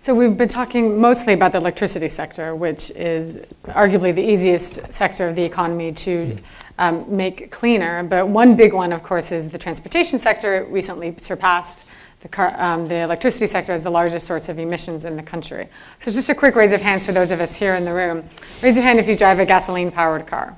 [0.00, 5.28] So we've been talking mostly about the electricity sector, which is arguably the easiest sector
[5.28, 6.38] of the economy to
[6.78, 8.04] um, make cleaner.
[8.04, 10.54] But one big one, of course, is the transportation sector.
[10.54, 11.84] It recently surpassed
[12.20, 15.68] the, car, um, the electricity sector as the largest source of emissions in the country.
[15.98, 18.28] So just a quick raise of hands for those of us here in the room.
[18.62, 20.56] Raise your hand if you drive a gasoline-powered car.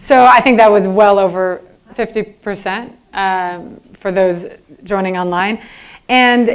[0.00, 1.62] So I think that was well over
[1.94, 4.46] 50% um, for those
[4.84, 5.62] joining online.
[6.08, 6.48] And,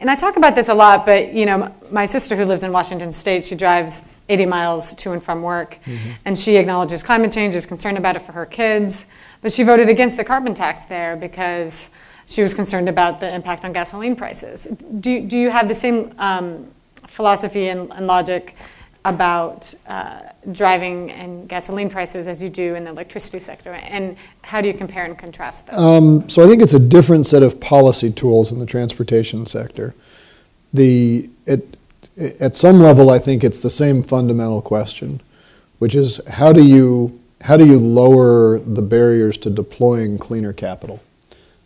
[0.00, 2.72] And I talk about this a lot, but you know, my sister who lives in
[2.72, 5.78] Washington State, she drives 80 miles to and from work,
[6.24, 9.06] and she acknowledges climate change, is concerned about it for her kids,
[9.42, 11.90] but she voted against the carbon tax there because
[12.26, 14.66] she was concerned about the impact on gasoline prices.
[15.00, 16.70] Do, do you have the same um,
[17.06, 18.56] philosophy and, and logic
[19.04, 20.20] about uh,
[20.52, 23.72] driving and gasoline prices as you do in the electricity sector?
[23.72, 25.78] And how do you compare and contrast those?
[25.78, 29.94] Um, so I think it's a different set of policy tools in the transportation sector.
[30.72, 31.60] The at,
[32.40, 35.20] at some level, I think it's the same fundamental question,
[35.78, 41.02] which is how do you how do you lower the barriers to deploying cleaner capital?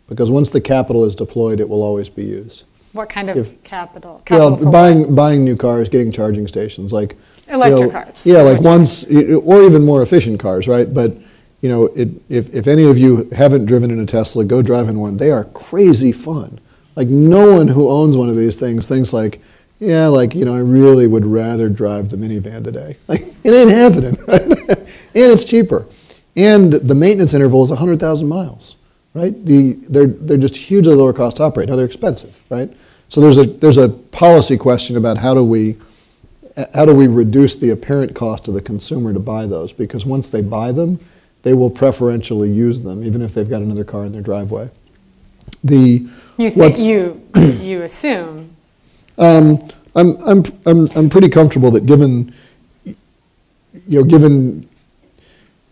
[0.09, 2.65] Because once the capital is deployed, it will always be used.
[2.93, 4.21] What kind of if- capital?
[4.25, 4.71] capital Well, for what?
[4.71, 7.15] buying buying new cars, getting charging stations, like
[7.47, 9.03] you Electric know, cars, Yeah, is like what you ones,
[9.45, 10.91] or even more efficient cars, right?
[10.93, 11.17] But
[11.61, 14.87] you know, it, if if any of you haven't driven in a Tesla, go drive
[14.87, 15.17] in one.
[15.17, 16.59] They are crazy fun.
[16.95, 19.41] Like no one who owns one of these things thinks like,
[19.79, 22.97] yeah, like you know, I really would rather drive the minivan today.
[23.07, 24.41] Like it ain't happening, right?
[24.77, 25.85] and it's cheaper,
[26.35, 28.75] and the maintenance interval is hundred thousand miles
[29.19, 29.45] right?
[29.45, 31.69] The, they're, they're just hugely lower cost to operate.
[31.69, 32.71] Now they're expensive, right?
[33.09, 35.77] So there's a, there's a policy question about how do we,
[36.73, 39.73] how do we reduce the apparent cost to the consumer to buy those?
[39.73, 40.99] Because once they buy them,
[41.43, 44.69] they will preferentially use them, even if they've got another car in their driveway.
[45.63, 48.55] The, You what's- you you assume
[49.17, 52.33] um, I'm, I'm, I'm, I'm pretty comfortable that given,
[52.85, 52.95] you
[53.87, 54.69] know, given,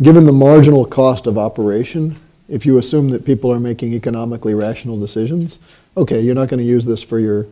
[0.01, 4.99] given the marginal cost of operation, if you assume that people are making economically rational
[4.99, 5.59] decisions,
[5.95, 7.45] okay, you're not going to use this for your,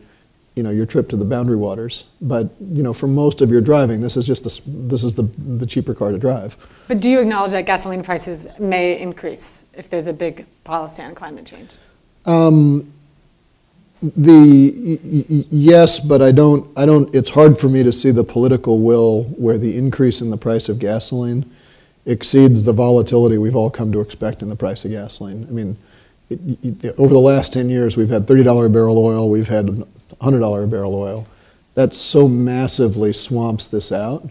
[0.54, 3.60] you know, your trip to the boundary waters, but you know, for most of your
[3.60, 5.24] driving, this is just the, this is the,
[5.58, 6.56] the cheaper car to drive.
[6.88, 11.14] But do you acknowledge that gasoline prices may increase if there's a big policy on
[11.14, 11.72] climate change?
[12.24, 12.92] Um,
[14.02, 16.68] the y- y- yes, but I don't.
[16.76, 17.12] I don't.
[17.14, 20.68] It's hard for me to see the political will where the increase in the price
[20.68, 21.50] of gasoline
[22.06, 25.46] exceeds the volatility we've all come to expect in the price of gasoline.
[25.48, 25.76] I mean,
[26.30, 29.28] it, it, over the last ten years, we've had thirty dollar a barrel oil.
[29.28, 29.84] We've had
[30.20, 31.26] hundred dollar a barrel oil.
[31.74, 34.30] That so massively swamps this out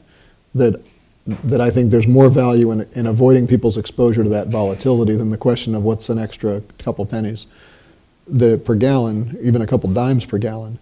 [0.55, 0.81] that
[1.27, 5.31] that I think there's more value in, in avoiding people's exposure to that volatility than
[5.31, 7.47] the question of what's an extra couple pennies
[8.27, 10.79] the per gallon, even a couple dimes per gallon.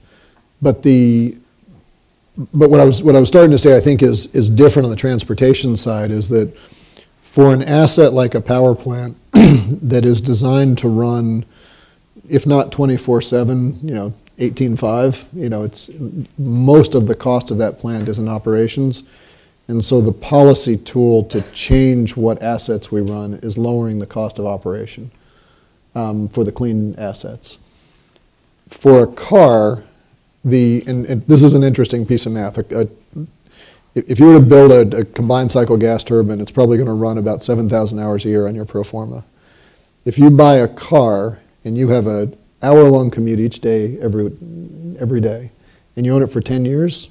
[0.62, 1.38] But the
[2.54, 4.86] but what I was what I was starting to say I think is is different
[4.86, 6.56] on the transportation side is that
[7.34, 11.44] for an asset like a power plant that is designed to run
[12.30, 15.90] if not 24/7, you know, 18/5, you know, it's
[16.38, 19.02] most of the cost of that plant is in operations.
[19.68, 24.38] And so the policy tool to change what assets we run is lowering the cost
[24.38, 25.10] of operation
[25.96, 27.58] um, for the clean assets.
[28.70, 29.84] For a car,
[30.46, 32.60] the and, and this is an interesting piece of math.
[32.60, 32.88] A, a,
[33.96, 36.94] if you were to build a, a combined cycle gas turbine, it's probably going to
[36.94, 39.24] run about 7,000 hours a year on your pro forma.
[40.06, 44.36] If you buy a car and you have an hour-long commute each day, every
[45.00, 45.52] every day,
[45.96, 47.10] and you own it for 10 years,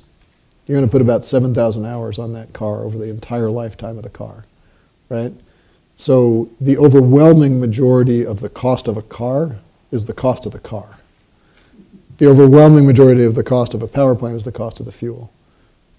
[0.66, 4.02] you're going to put about 7,000 hours on that car over the entire lifetime of
[4.02, 4.44] the car,
[5.08, 5.32] right?
[5.96, 9.56] So the overwhelming majority of the cost of a car
[9.90, 10.98] is the cost of the car.
[12.18, 14.92] The overwhelming majority of the cost of a power plant is the cost of the
[14.92, 15.32] fuel,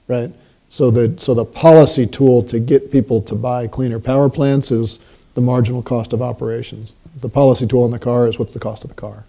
[0.08, 0.32] right?
[0.74, 4.98] So the, so the policy tool to get people to buy cleaner power plants is
[5.36, 6.96] the marginal cost of operations.
[7.22, 9.24] The policy tool in the car is what's the cost of the car.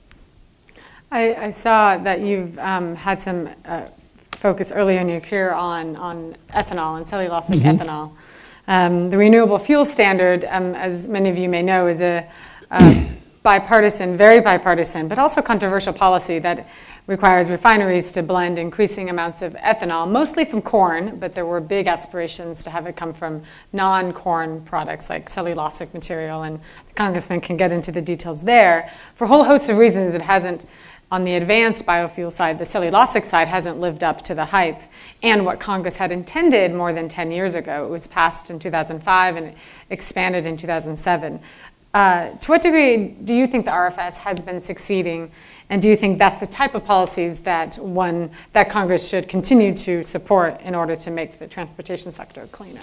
[1.12, 3.88] I, I saw that you've um, had some uh,
[4.30, 8.12] focus earlier in your career on, on ethanol and cellulosic ethanol.
[8.66, 12.26] Um, the Renewable Fuel Standard, um, as many of you may know, is a,
[12.70, 13.06] a
[13.42, 16.66] bipartisan, very bipartisan, but also controversial policy that
[17.06, 21.86] requires refineries to blend increasing amounts of ethanol, mostly from corn, but there were big
[21.86, 27.42] aspirations to have it come from non corn products like cellulosic material, and the congressman
[27.42, 28.90] can get into the details there.
[29.16, 30.64] For a whole host of reasons, it hasn't,
[31.10, 34.80] on the advanced biofuel side, the cellulosic side hasn't lived up to the hype
[35.22, 37.84] and what Congress had intended more than 10 years ago.
[37.84, 39.54] It was passed in 2005 and
[39.90, 41.40] expanded in 2007.
[41.92, 45.30] Uh, to what degree do you think the RFS has been succeeding,
[45.70, 49.74] and do you think that's the type of policies that one that Congress should continue
[49.76, 52.82] to support in order to make the transportation sector cleaner?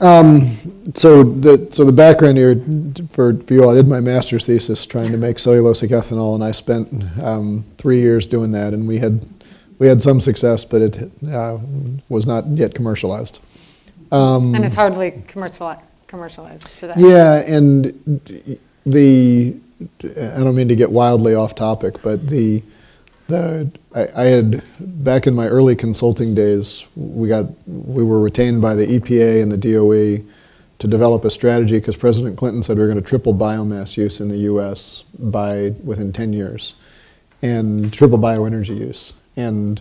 [0.00, 0.58] Um,
[0.94, 2.56] so the so the background here
[3.10, 6.42] for, for you all, I did my master's thesis trying to make cellulosic ethanol, and
[6.42, 9.26] I spent um, three years doing that, and we had
[9.78, 11.58] we had some success, but it uh,
[12.08, 13.40] was not yet commercialized.
[14.10, 16.94] Um, And it's hardly commerciali- commercialized today.
[16.96, 22.62] Yeah, and the I don't mean to get wildly off topic, but the
[23.26, 28.60] The, I, I had back in my early consulting days, we got we were retained
[28.60, 30.22] by the EPA and the DOE
[30.78, 34.20] to develop a strategy because President Clinton said we were going to triple biomass use
[34.20, 35.04] in the U.S.
[35.18, 36.74] by within 10 years,
[37.40, 39.14] and triple bioenergy use.
[39.36, 39.80] And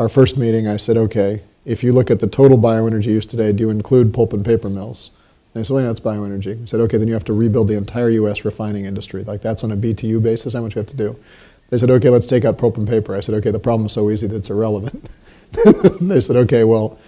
[0.00, 3.52] our first meeting, I said, okay, if you look at the total bioenergy use today,
[3.52, 5.10] do you include pulp and paper mills?
[5.52, 6.62] And they said, well, that's bioenergy.
[6.62, 8.44] I said, okay, then you have to rebuild the entire U.S.
[8.44, 9.24] refining industry.
[9.24, 11.18] Like that's on a BTU basis, how much you have to do?
[11.70, 13.16] They said, okay, let's take out pulp and paper.
[13.16, 15.08] I said, okay, the problem's so easy that it's irrelevant.
[16.00, 16.98] they said, okay, well,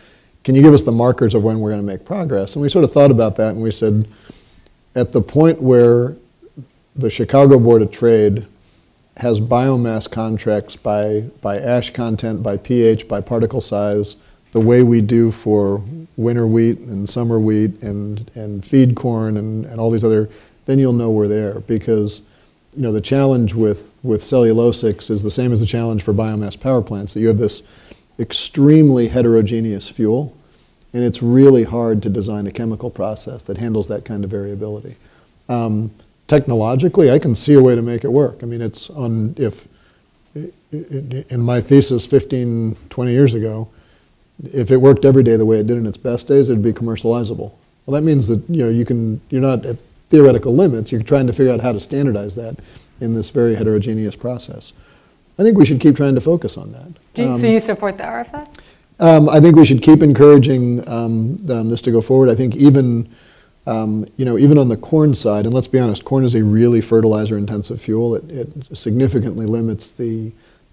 [0.45, 2.55] can you give us the markers of when we're going to make progress?
[2.55, 4.09] And we sort of thought about that and we said,
[4.95, 6.16] at the point where
[6.97, 8.47] the Chicago Board of Trade
[9.16, 14.16] has biomass contracts by, by ash content, by pH, by particle size,
[14.53, 15.83] the way we do for
[16.17, 20.29] winter wheat and summer wheat and, and feed corn and, and all these other,
[20.67, 22.23] then you'll know we're there because
[22.75, 26.59] you know, the challenge with, with cellulosics is the same as the challenge for biomass
[26.59, 27.63] power plants, that you have this
[28.19, 30.35] extremely heterogeneous fuel,
[30.95, 34.97] and it's really hard to design a chemical process that handles that kind of variability.
[35.49, 35.91] Um,
[36.29, 38.43] technologically, I can see a way to make it work.
[38.43, 39.69] I mean, it's on, if,
[40.35, 43.69] in my thesis 15, 20 years ago,
[44.43, 46.72] if it worked every day the way it did in its best days, it'd be
[46.72, 47.53] commercializable.
[47.86, 49.76] Well, that means that, you know, you can, you're not at
[50.11, 50.93] theoretical limits.
[50.93, 52.57] You're trying to figure out how to standardize that
[53.01, 54.72] in this very heterogeneous process.
[55.38, 57.20] I think we should keep trying to focus on that.
[57.20, 58.61] You, um, so you support the RFS?
[59.01, 62.30] Um, I think we should keep encouraging um, um, this to go forward.
[62.30, 63.09] I think even,
[63.66, 66.45] um, you know, even on the corn side, and let's be honest, corn is a
[66.45, 68.14] really fertilizer-intensive fuel.
[68.14, 70.32] It, it, significantly limits the,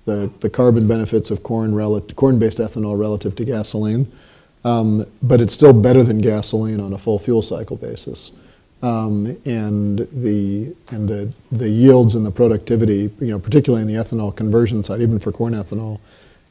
[0.09, 1.71] the, the carbon benefits of corn
[2.15, 4.11] corn-based ethanol relative to gasoline,
[4.65, 8.31] um, but it's still better than gasoline on a full fuel cycle basis.
[8.81, 14.01] Um, and the and the the yields and the productivity, you know, particularly in the
[14.01, 15.99] ethanol conversion side, even for corn ethanol,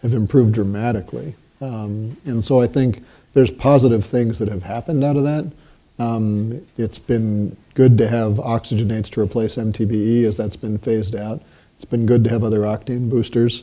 [0.03, 1.35] have improved dramatically.
[1.61, 3.03] Um, and so I think
[3.33, 5.51] there's positive things that have happened out of that.
[5.99, 11.43] Um, it's been good to have oxygenates to replace MTBE as that's been phased out.
[11.79, 13.63] It's been good to have other octane boosters.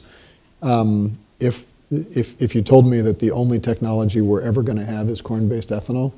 [0.61, 4.85] Um, if if if you told me that the only technology we're ever going to
[4.85, 6.13] have is corn-based ethanol,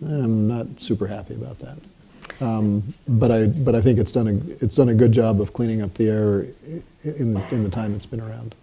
[0.00, 1.78] I'm not super happy about that.
[2.40, 5.52] Um, but I but I think it's done a it's done a good job of
[5.52, 6.46] cleaning up the air
[7.02, 8.54] in the, in the time it's been around.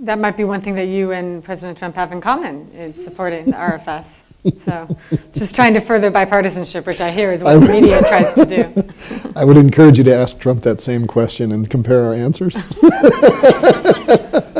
[0.00, 3.46] That might be one thing that you and President Trump have in common is supporting
[3.46, 4.16] the RFS.
[4.64, 4.96] So,
[5.32, 9.30] just trying to further bipartisanship, which I hear is what the media tries to do.
[9.36, 12.54] I would encourage you to ask Trump that same question and compare our answers.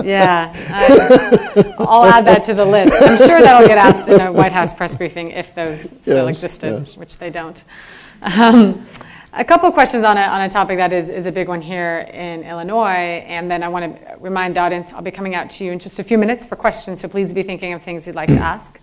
[0.04, 2.94] yeah, I, will add that to the list.
[3.00, 6.42] I'm sure that'll get asked in a White House press briefing if those still yes,
[6.42, 6.96] existed, yes.
[6.96, 7.62] which they don't.
[8.22, 8.86] Um,
[9.38, 11.60] a couple of questions on a, on a topic that is, is a big one
[11.60, 15.50] here in Illinois, and then I want to remind the audience I'll be coming out
[15.50, 18.06] to you in just a few minutes for questions, so please be thinking of things
[18.06, 18.80] you'd like to ask.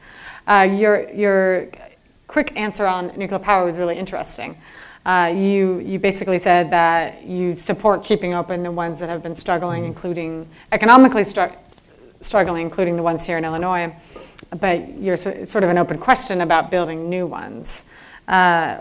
[0.47, 1.69] Uh, your, your
[2.27, 4.57] quick answer on nuclear power was really interesting.
[5.05, 9.35] Uh, you, you basically said that you support keeping open the ones that have been
[9.35, 9.91] struggling, mm-hmm.
[9.91, 11.55] including economically stru-
[12.21, 13.93] struggling, including the ones here in Illinois.
[14.59, 17.85] But you're so, sort of an open question about building new ones.
[18.27, 18.79] Uh,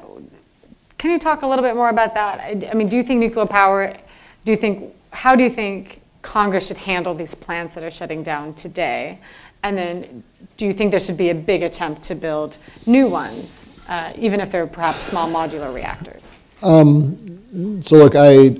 [0.99, 2.39] can you talk a little bit more about that?
[2.39, 3.97] I, I mean, do you think nuclear power?
[4.45, 8.23] Do you think how do you think Congress should handle these plants that are shutting
[8.23, 9.19] down today?
[9.63, 10.25] And then
[10.57, 14.41] do you think there should be a big attempt to build new ones, uh, even
[14.41, 16.39] if they're perhaps small modular reactors?
[16.63, 18.57] Um, so look, I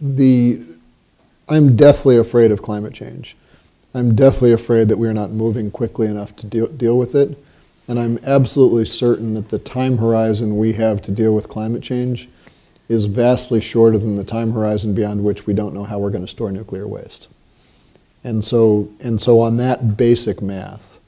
[0.00, 0.62] the
[1.48, 3.36] I'm deathly afraid of climate change.
[3.94, 7.36] I'm deathly afraid that we're not moving quickly enough to deal, deal with it.
[7.88, 12.28] And I'm absolutely certain that the time horizon we have to deal with climate change
[12.88, 16.24] is vastly shorter than the time horizon beyond which we don't know how we're going
[16.24, 17.28] to store nuclear waste.
[18.24, 20.98] And so, and so on that basic math,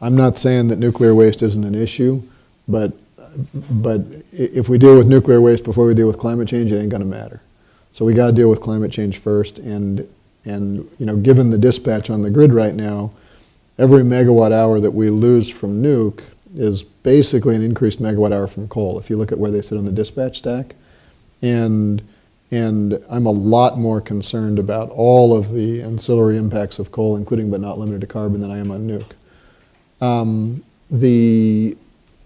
[0.00, 2.22] I'm not saying that nuclear waste isn't an issue,
[2.68, 2.92] but,
[3.52, 4.00] but
[4.32, 7.02] if we deal with nuclear waste before we deal with climate change, it ain't going
[7.02, 7.40] to matter.
[7.92, 9.58] So we got to deal with climate change first.
[9.58, 10.12] And,
[10.44, 13.12] and you know, given the dispatch on the grid right now,
[13.78, 16.22] every megawatt hour that we lose from nuke
[16.54, 18.98] is basically an increased megawatt hour from coal.
[18.98, 20.74] If you look at where they sit on the dispatch stack,
[21.42, 22.02] and
[22.50, 27.50] and I'm a lot more concerned about all of the ancillary impacts of coal, including
[27.50, 29.12] but not limited to carbon, than I am on nuke.
[30.00, 31.76] Um, the,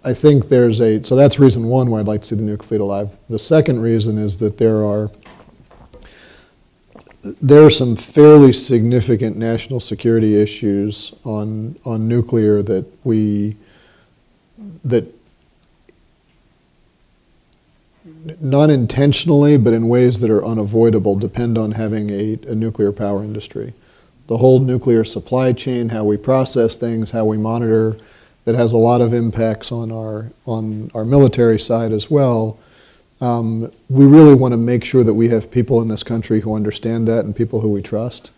[0.05, 2.63] I think there's a, so that's reason one why I'd like to see the nuke
[2.63, 3.17] fleet alive.
[3.29, 5.11] The second reason is that there are,
[7.41, 13.57] there are some fairly significant national security issues on, on nuclear that we,
[14.85, 15.20] that
[18.41, 23.23] not intentionally, but in ways that are unavoidable, depend on having a, a nuclear power
[23.23, 23.75] industry.
[24.27, 27.97] The whole nuclear supply chain, how we process things, how we monitor,
[28.45, 32.59] that has a lot of impacts on our on our military side as well.
[33.21, 36.55] Um, we really want to make sure that we have people in this country who
[36.55, 38.31] understand that and people who we trust.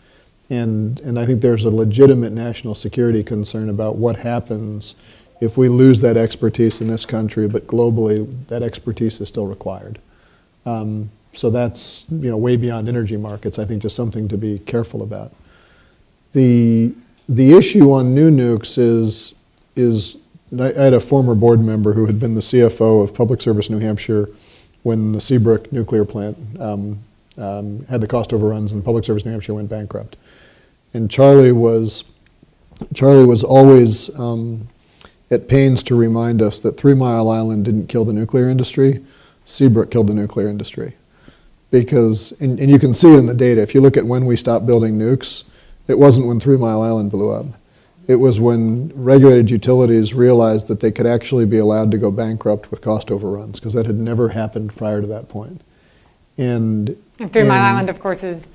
[0.51, 4.97] And, and I think there's a legitimate national security concern about what happens
[5.43, 9.99] if we lose that expertise in this country, but globally, that expertise is still required.
[10.65, 13.59] Um, so that's you know way beyond energy markets.
[13.59, 15.33] I think just something to be careful about.
[16.33, 16.95] The
[17.29, 19.35] the issue on new nukes is
[19.75, 20.15] is
[20.57, 23.81] I, had a former board member who had been the CFO of Public Service New
[23.81, 24.29] Hampshire
[24.85, 27.01] when the Seabrook nuclear plant um,
[27.37, 30.17] um, had the cost overruns and Public Service New Hampshire went bankrupt.
[30.95, 32.05] And Charlie was
[32.95, 34.69] Charlie was always um,
[35.33, 39.03] at pains to remind us that Three Mile Island didn't kill the nuclear industry,
[39.47, 40.95] Seabrook killed the nuclear industry.
[41.71, 44.37] Because, and, and you can see in the data, if you look at when we
[44.37, 45.45] stopped building nukes,
[45.89, 47.47] it wasn't when Three Mile Island blew up.
[48.07, 52.71] It was when regulated utilities realized that they could actually be allowed to go bankrupt
[52.71, 55.63] with cost overruns, because that had never happened prior to that point.
[56.37, 58.47] And, and Three Mile Island, of course, is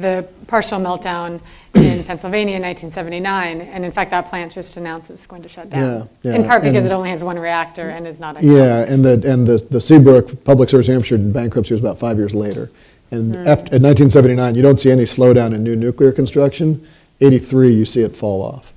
[0.00, 1.40] the partial meltdown
[1.74, 5.70] in Pennsylvania in 1979, and in fact, that plant just announced it's going to shut
[5.70, 6.08] down.
[6.22, 6.36] Yeah, yeah.
[6.36, 8.44] In part because And- it only has one reactor and is not a.
[8.44, 12.16] Yeah, and the, and the, the Seabrook Public Service New Hampshire bankruptcy was about five
[12.16, 12.70] years later.
[13.10, 13.40] And hmm.
[13.40, 16.86] after, in 1979, you don't see any slowdown in new nuclear construction.
[17.20, 18.72] 83, you see it fall off.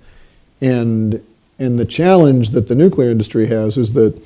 [0.59, 1.25] And,
[1.59, 4.21] and the challenge that the nuclear industry has is that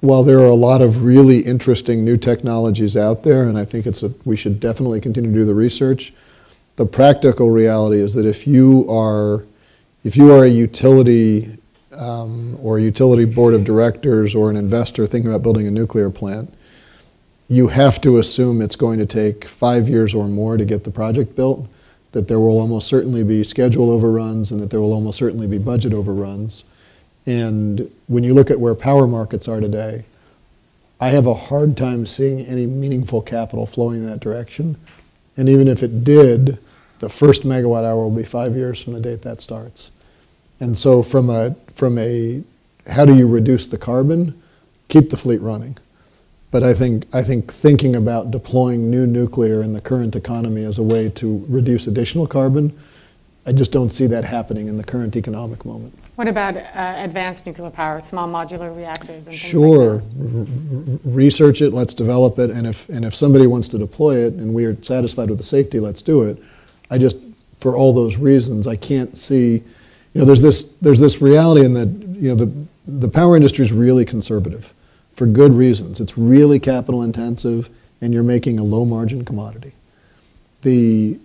[0.00, 3.86] while there are a lot of really interesting new technologies out there, and I think
[3.86, 6.12] it's a, we should definitely continue to do the research,
[6.76, 9.44] the practical reality is that if you are,
[10.04, 11.58] if you are a utility
[11.92, 16.10] um, or a utility board of directors or an investor thinking about building a nuclear
[16.10, 16.54] plant,
[17.48, 20.90] you have to assume it's going to take five years or more to get the
[20.90, 21.66] project built,
[22.12, 25.58] that there will almost certainly be schedule overruns, and that there will almost certainly be
[25.58, 26.62] budget overruns.
[27.28, 30.06] And when you look at where power markets are today,
[30.98, 34.78] I have a hard time seeing any meaningful capital flowing in that direction.
[35.36, 36.56] And even if it did,
[37.00, 39.90] the first megawatt hour will be five years from the date that starts.
[40.60, 42.42] And so from a, from a,
[42.86, 44.42] how do you reduce the carbon?
[44.88, 45.76] Keep the fleet running.
[46.50, 50.78] But I think, I think thinking about deploying new nuclear in the current economy as
[50.78, 52.72] a way to reduce additional carbon,
[53.44, 55.92] I just don't see that happening in the current economic moment.
[56.18, 56.62] What about uh,
[56.96, 62.66] advanced nuclear power, small modular reactors and Sure, like research it, let's develop it, and
[62.66, 65.78] if, and if somebody wants to deploy it and we are satisfied with the safety,
[65.78, 66.42] let's do it.
[66.90, 67.18] I just,
[67.60, 69.62] for all those reasons, I can't see, you
[70.14, 71.86] know, there's this, there's this reality in that,
[72.20, 72.52] you know, the,
[72.88, 74.74] the power industry is really conservative
[75.14, 76.00] for good reasons.
[76.00, 79.70] It's really capital intensive and you're making a low margin commodity.
[80.62, 81.16] The,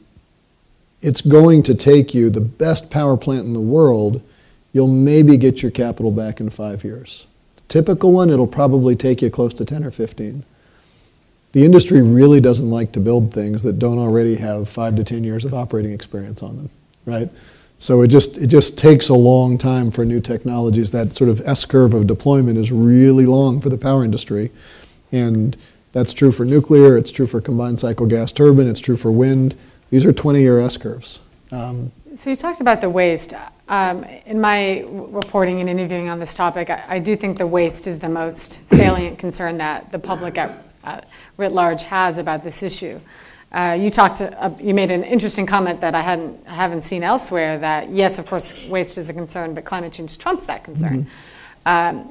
[1.02, 4.22] it's going to take you the best power plant in the world,
[4.74, 7.28] you'll maybe get your capital back in five years.
[7.70, 10.44] Typical one, it'll probably take you close to 10 or 15.
[11.54, 15.24] The industry really doesn't like to build things that don't already have five to 10
[15.24, 16.70] years of operating experience on them,
[17.06, 17.30] right?
[17.78, 20.92] So it just, it just takes a long time for new technologies.
[20.92, 24.52] That sort of S curve of deployment is really long for the power industry.
[25.12, 25.56] And
[25.92, 29.56] that's true for nuclear, it's true for combined cycle gas turbine, it's true for wind.
[29.92, 31.20] These are 20 year S curves.
[31.52, 31.92] Um.
[32.16, 33.34] So you talked about the waste.
[33.68, 37.88] Um, in my reporting and interviewing on this topic, I, I do think the waste
[37.88, 41.02] is the most salient concern that the public at, uh,
[41.38, 43.00] writ large has about this issue.
[43.52, 46.82] Uh, you talked, to, uh, you made an interesting comment that I hadn't, I haven't
[46.82, 47.58] seen elsewhere.
[47.58, 51.08] That yes, of course, waste is a concern, but climate change trumps that concern.
[51.66, 52.10] Um,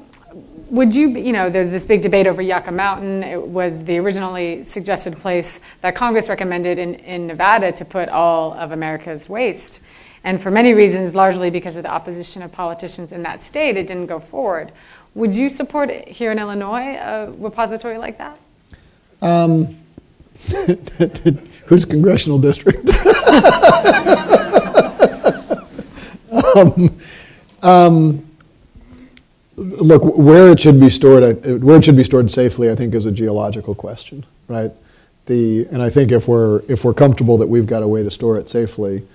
[0.69, 3.23] would you, you know, there's this big debate over Yucca Mountain.
[3.23, 8.53] It was the originally suggested place that Congress recommended in, in Nevada to put all
[8.53, 9.81] of America's waste.
[10.23, 13.87] And for many reasons, largely because of the opposition of politicians in that state, it
[13.87, 14.71] didn't go forward.
[15.15, 18.39] Would you support it here in Illinois a repository like that?
[19.21, 19.77] Um,
[21.67, 22.89] whose congressional district?
[26.55, 26.97] um,
[27.61, 28.22] um,
[29.55, 33.05] look, where it should be stored, where it should be stored safely, I think, is
[33.05, 34.71] a geological question, right?
[35.25, 38.11] The, and I think if we're, if we're comfortable that we've got a way to
[38.11, 39.07] store it safely,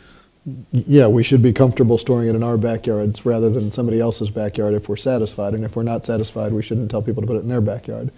[0.73, 4.75] yeah, we should be comfortable storing it in our backyards rather than somebody else's backyard
[4.75, 5.55] if we're satisfied.
[5.55, 8.11] And if we're not satisfied, we shouldn't tell people to put it in their backyard.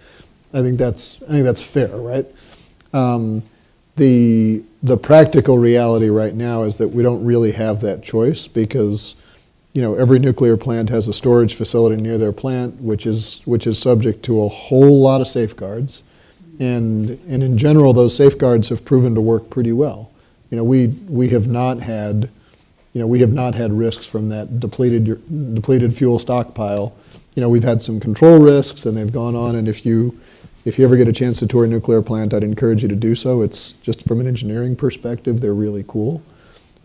[0.53, 2.25] I think that's, I think that's fair, right?
[2.93, 3.43] Um,
[3.97, 9.15] the, the practical reality right now is that we don't really have that choice because
[9.73, 13.65] you know, every nuclear plant has a storage facility near their plant, which is, which
[13.65, 16.03] is subject to a whole lot of safeguards.
[16.59, 20.11] And, and in general, those safeguards have proven to work pretty well.
[20.49, 22.29] You know, we, we have not had,
[22.93, 26.93] you know, we have not had risks from that depleted, depleted fuel stockpile.
[27.35, 29.55] You know, we've had some control risks, and they've gone on.
[29.55, 30.19] And if you,
[30.65, 32.95] if you ever get a chance to tour a nuclear plant, I'd encourage you to
[32.95, 33.41] do so.
[33.41, 36.21] It's just from an engineering perspective, they're really cool.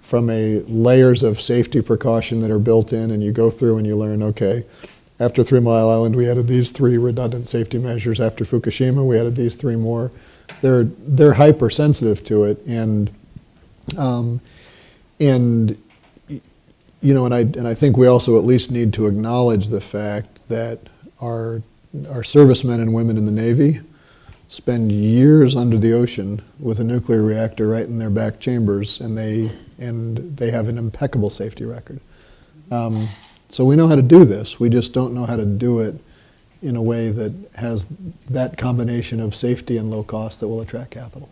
[0.06, 3.84] From a layers of safety precaution that are built in, and you go through and
[3.84, 4.64] you learn, okay,
[5.18, 8.20] after Three Mile Island, we added these three redundant safety measures.
[8.20, 10.12] After Fukushima, we added these three more.
[10.60, 13.10] They're they're hypersensitive to it, and
[13.96, 14.40] um,
[15.18, 15.76] and
[16.28, 19.80] you know, and I and I think we also at least need to acknowledge the
[19.80, 20.78] fact that
[21.20, 21.62] our
[22.10, 23.80] our servicemen and women in the Navy
[24.46, 29.18] spend years under the ocean with a nuclear reactor right in their back chambers, and
[29.18, 32.00] they and they have an impeccable safety record.
[32.70, 33.08] Um,
[33.48, 34.58] so we know how to do this.
[34.58, 36.00] We just don't know how to do it
[36.62, 37.86] in a way that has
[38.30, 41.28] that combination of safety and low cost that will attract capital.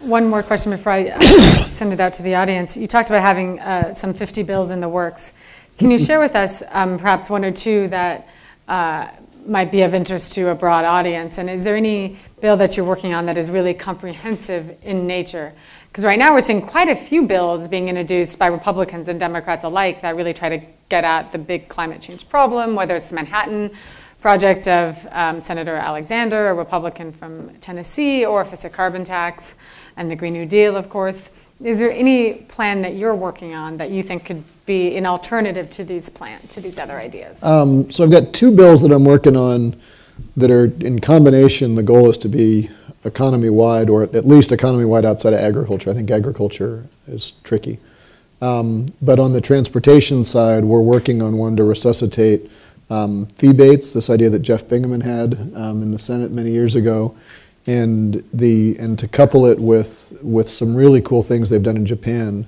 [0.00, 1.10] One more question before I
[1.68, 2.76] send it out to the audience.
[2.76, 5.34] You talked about having uh, some 50 bills in the works.
[5.76, 8.28] Can you share with us um, perhaps one or two that
[8.68, 9.08] uh,
[9.44, 11.38] might be of interest to a broad audience?
[11.38, 15.52] And is there any bill that you're working on that is really comprehensive in nature?
[15.88, 19.64] Because right now we're seeing quite a few bills being introduced by Republicans and Democrats
[19.64, 23.14] alike that really try to get at the big climate change problem, whether it's the
[23.14, 23.70] Manhattan
[24.20, 29.54] Project of um, Senator Alexander, a Republican from Tennessee, or if it's a carbon tax
[29.96, 31.30] and the Green New Deal, of course.
[31.62, 35.70] Is there any plan that you're working on that you think could be an alternative
[35.70, 37.42] to these plan to these other ideas?
[37.42, 39.80] Um, so I've got two bills that I'm working on
[40.36, 41.74] that are in combination.
[41.74, 42.70] The goal is to be
[43.04, 45.90] economy wide, or at least economy wide outside of agriculture.
[45.90, 47.78] I think agriculture is tricky.
[48.40, 52.50] Um, but on the transportation side, we're working on one to resuscitate
[52.90, 56.74] um, fee bates, this idea that Jeff Bingaman had um, in the Senate many years
[56.74, 57.16] ago,
[57.66, 61.84] and the and to couple it with with some really cool things they've done in
[61.84, 62.46] Japan.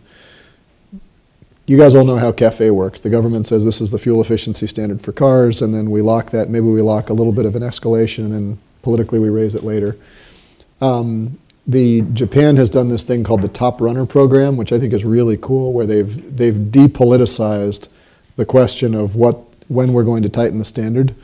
[1.66, 3.00] You guys all know how CAFE works.
[3.00, 6.30] The government says this is the fuel efficiency standard for cars, and then we lock
[6.30, 6.48] that.
[6.48, 9.62] Maybe we lock a little bit of an escalation, and then politically we raise it
[9.62, 9.96] later.
[10.80, 14.92] Um, the Japan has done this thing called the Top Runner program, which I think
[14.92, 17.88] is really cool, where they've they've depoliticized
[18.36, 21.14] the question of what when we're going to tighten the standard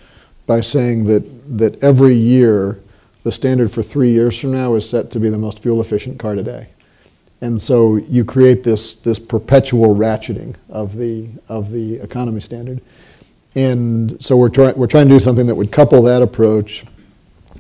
[0.47, 2.81] by saying that that every year
[3.23, 6.19] the standard for three years from now is set to be the most fuel efficient
[6.19, 6.69] car today.
[7.41, 12.81] And so you create this this perpetual ratcheting of the of the economy standard.
[13.55, 16.85] And so we're trying we're trying to do something that would couple that approach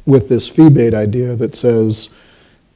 [0.07, 2.09] with this fee bate idea that says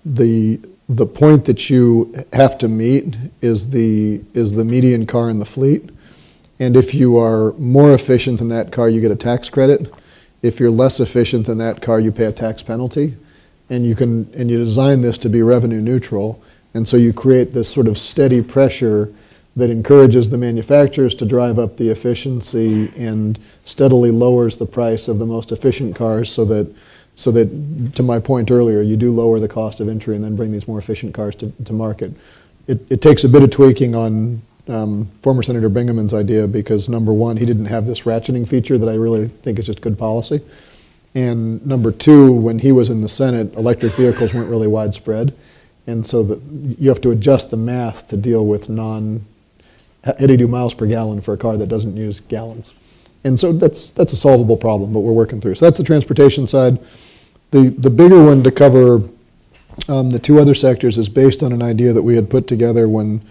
[0.04, 5.38] the the point that you have to meet is the is the median car in
[5.38, 5.88] the fleet,
[6.58, 9.92] and if you are more efficient than that car, you get a tax credit.
[10.42, 13.16] If you're less efficient than that car, you pay a tax penalty,
[13.68, 16.42] and you can and you design this to be revenue neutral,
[16.74, 19.12] and so you create this sort of steady pressure
[19.56, 25.18] that encourages the manufacturers to drive up the efficiency and steadily lowers the price of
[25.18, 26.72] the most efficient cars so that
[27.20, 30.36] so that, to my point earlier, you do lower the cost of entry and then
[30.36, 32.12] bring these more efficient cars to, to market.
[32.66, 37.12] It, it takes a bit of tweaking on um, former Senator Bingaman's idea because, number
[37.12, 40.40] one, he didn't have this ratcheting feature that I really think is just good policy.
[41.14, 45.36] And number two, when he was in the Senate, electric vehicles weren't really widespread.
[45.86, 46.40] And so the,
[46.78, 49.26] you have to adjust the math to deal with non
[50.06, 52.72] 82 miles per gallon for a car that doesn't use gallons.
[53.24, 55.56] And so that's, that's a solvable problem, but we're working through.
[55.56, 56.78] So that's the transportation side.
[57.50, 59.02] The, the bigger one to cover
[59.88, 62.88] um, the two other sectors is based on an idea that we had put together
[62.88, 63.22] when,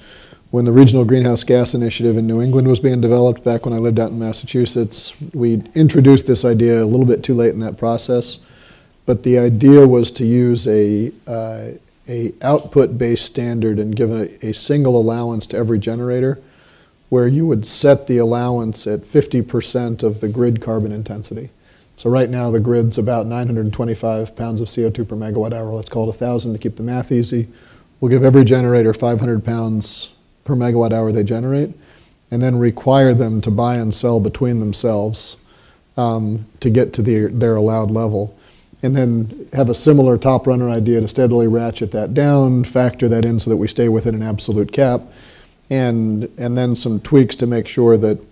[0.51, 3.77] when the Regional Greenhouse Gas Initiative in New England was being developed back when I
[3.77, 5.13] lived out in Massachusetts.
[5.33, 8.39] We introduced this idea a little bit too late in that process,
[9.05, 11.71] but the idea was to use a, uh,
[12.07, 16.41] a output-based standard and give a, a single allowance to every generator
[17.09, 21.49] where you would set the allowance at 50% of the grid carbon intensity.
[21.99, 25.73] So right now the grid's about 925 pounds of CO2 per megawatt hour.
[25.73, 27.49] Let's call it 1,000 to keep the math easy.
[27.99, 30.11] We'll give every generator 500 pounds
[30.45, 31.73] per megawatt hour they generate,
[32.31, 35.35] and then require them to buy and sell between themselves
[35.97, 38.33] um, to get to the, their allowed level.
[38.81, 43.25] And then have a similar top runner idea to steadily ratchet that down, factor that
[43.25, 45.01] in so that we stay within an absolute cap,
[45.69, 48.25] and, and then some tweaks to make sure that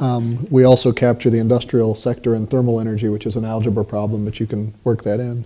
[0.00, 4.24] um, we also capture the industrial sector and thermal energy, which is an algebra problem,
[4.24, 5.44] but you can work that in.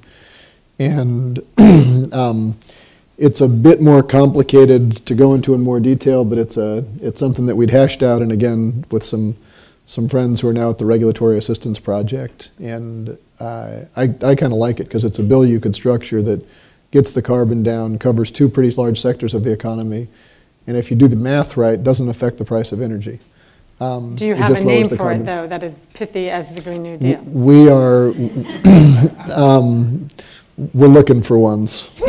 [0.78, 1.40] And
[2.12, 2.58] um,
[3.18, 7.20] it's a bit more complicated to go into in more detail, but it's a it's
[7.20, 9.36] something that we'd hashed out, and again with some
[9.84, 14.58] some friends who are now at the Regulatory Assistance Project, and I I kind of
[14.58, 16.44] like it because it's a bill you could structure that
[16.90, 20.08] gets the carbon down, covers two pretty large sectors of the economy,
[20.66, 23.18] and if you do the math right, doesn't affect the price of energy.
[23.82, 25.22] Um, Do you have a name for carbon.
[25.22, 27.20] it, though, that is pithy as the Green New Deal?
[27.22, 28.08] We are,
[29.36, 30.06] um,
[30.72, 31.90] we're looking for ones.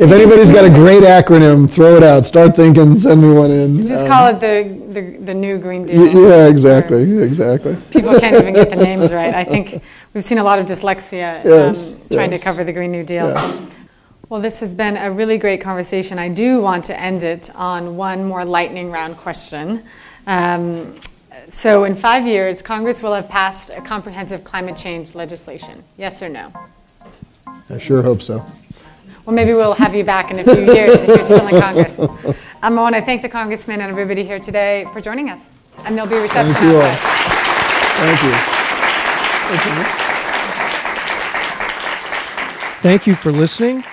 [0.00, 2.24] If anybody's got a great acronym, throw it out.
[2.26, 3.86] Start thinking, send me one in.
[3.86, 6.28] just Um, call it the, the, the new Green y- Deal.
[6.28, 7.74] Yeah, exactly, exactly.
[7.90, 9.34] People can't even get the names right.
[9.34, 12.40] I think we've seen a lot of dyslexia Yes, um, trying yes.
[12.40, 13.28] to cover the Green New Deal.
[14.28, 16.18] Well, this has been a really great conversation.
[16.18, 19.82] I do want to end it on one more lightning round question.
[20.28, 20.94] Um,
[21.48, 25.82] so, in five years, Congress will have passed a comprehensive climate change legislation.
[25.96, 26.52] Yes or no?
[27.70, 28.44] I sure hope so.
[29.24, 32.36] Well, maybe we'll have you back in a few years if you're still in Congress.
[32.60, 35.52] Um, I want to thank the congressman and everybody here today for joining us.
[35.84, 36.82] And there'll be a reception Thank you all.
[36.82, 37.28] outside.
[38.00, 40.08] Thank you.
[42.82, 43.84] Thank you for listening.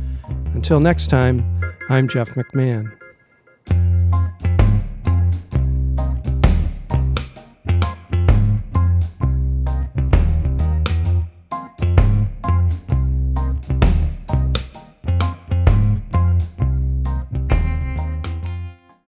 [0.55, 1.45] Until next time,
[1.89, 2.98] I'm Jeff McMahon.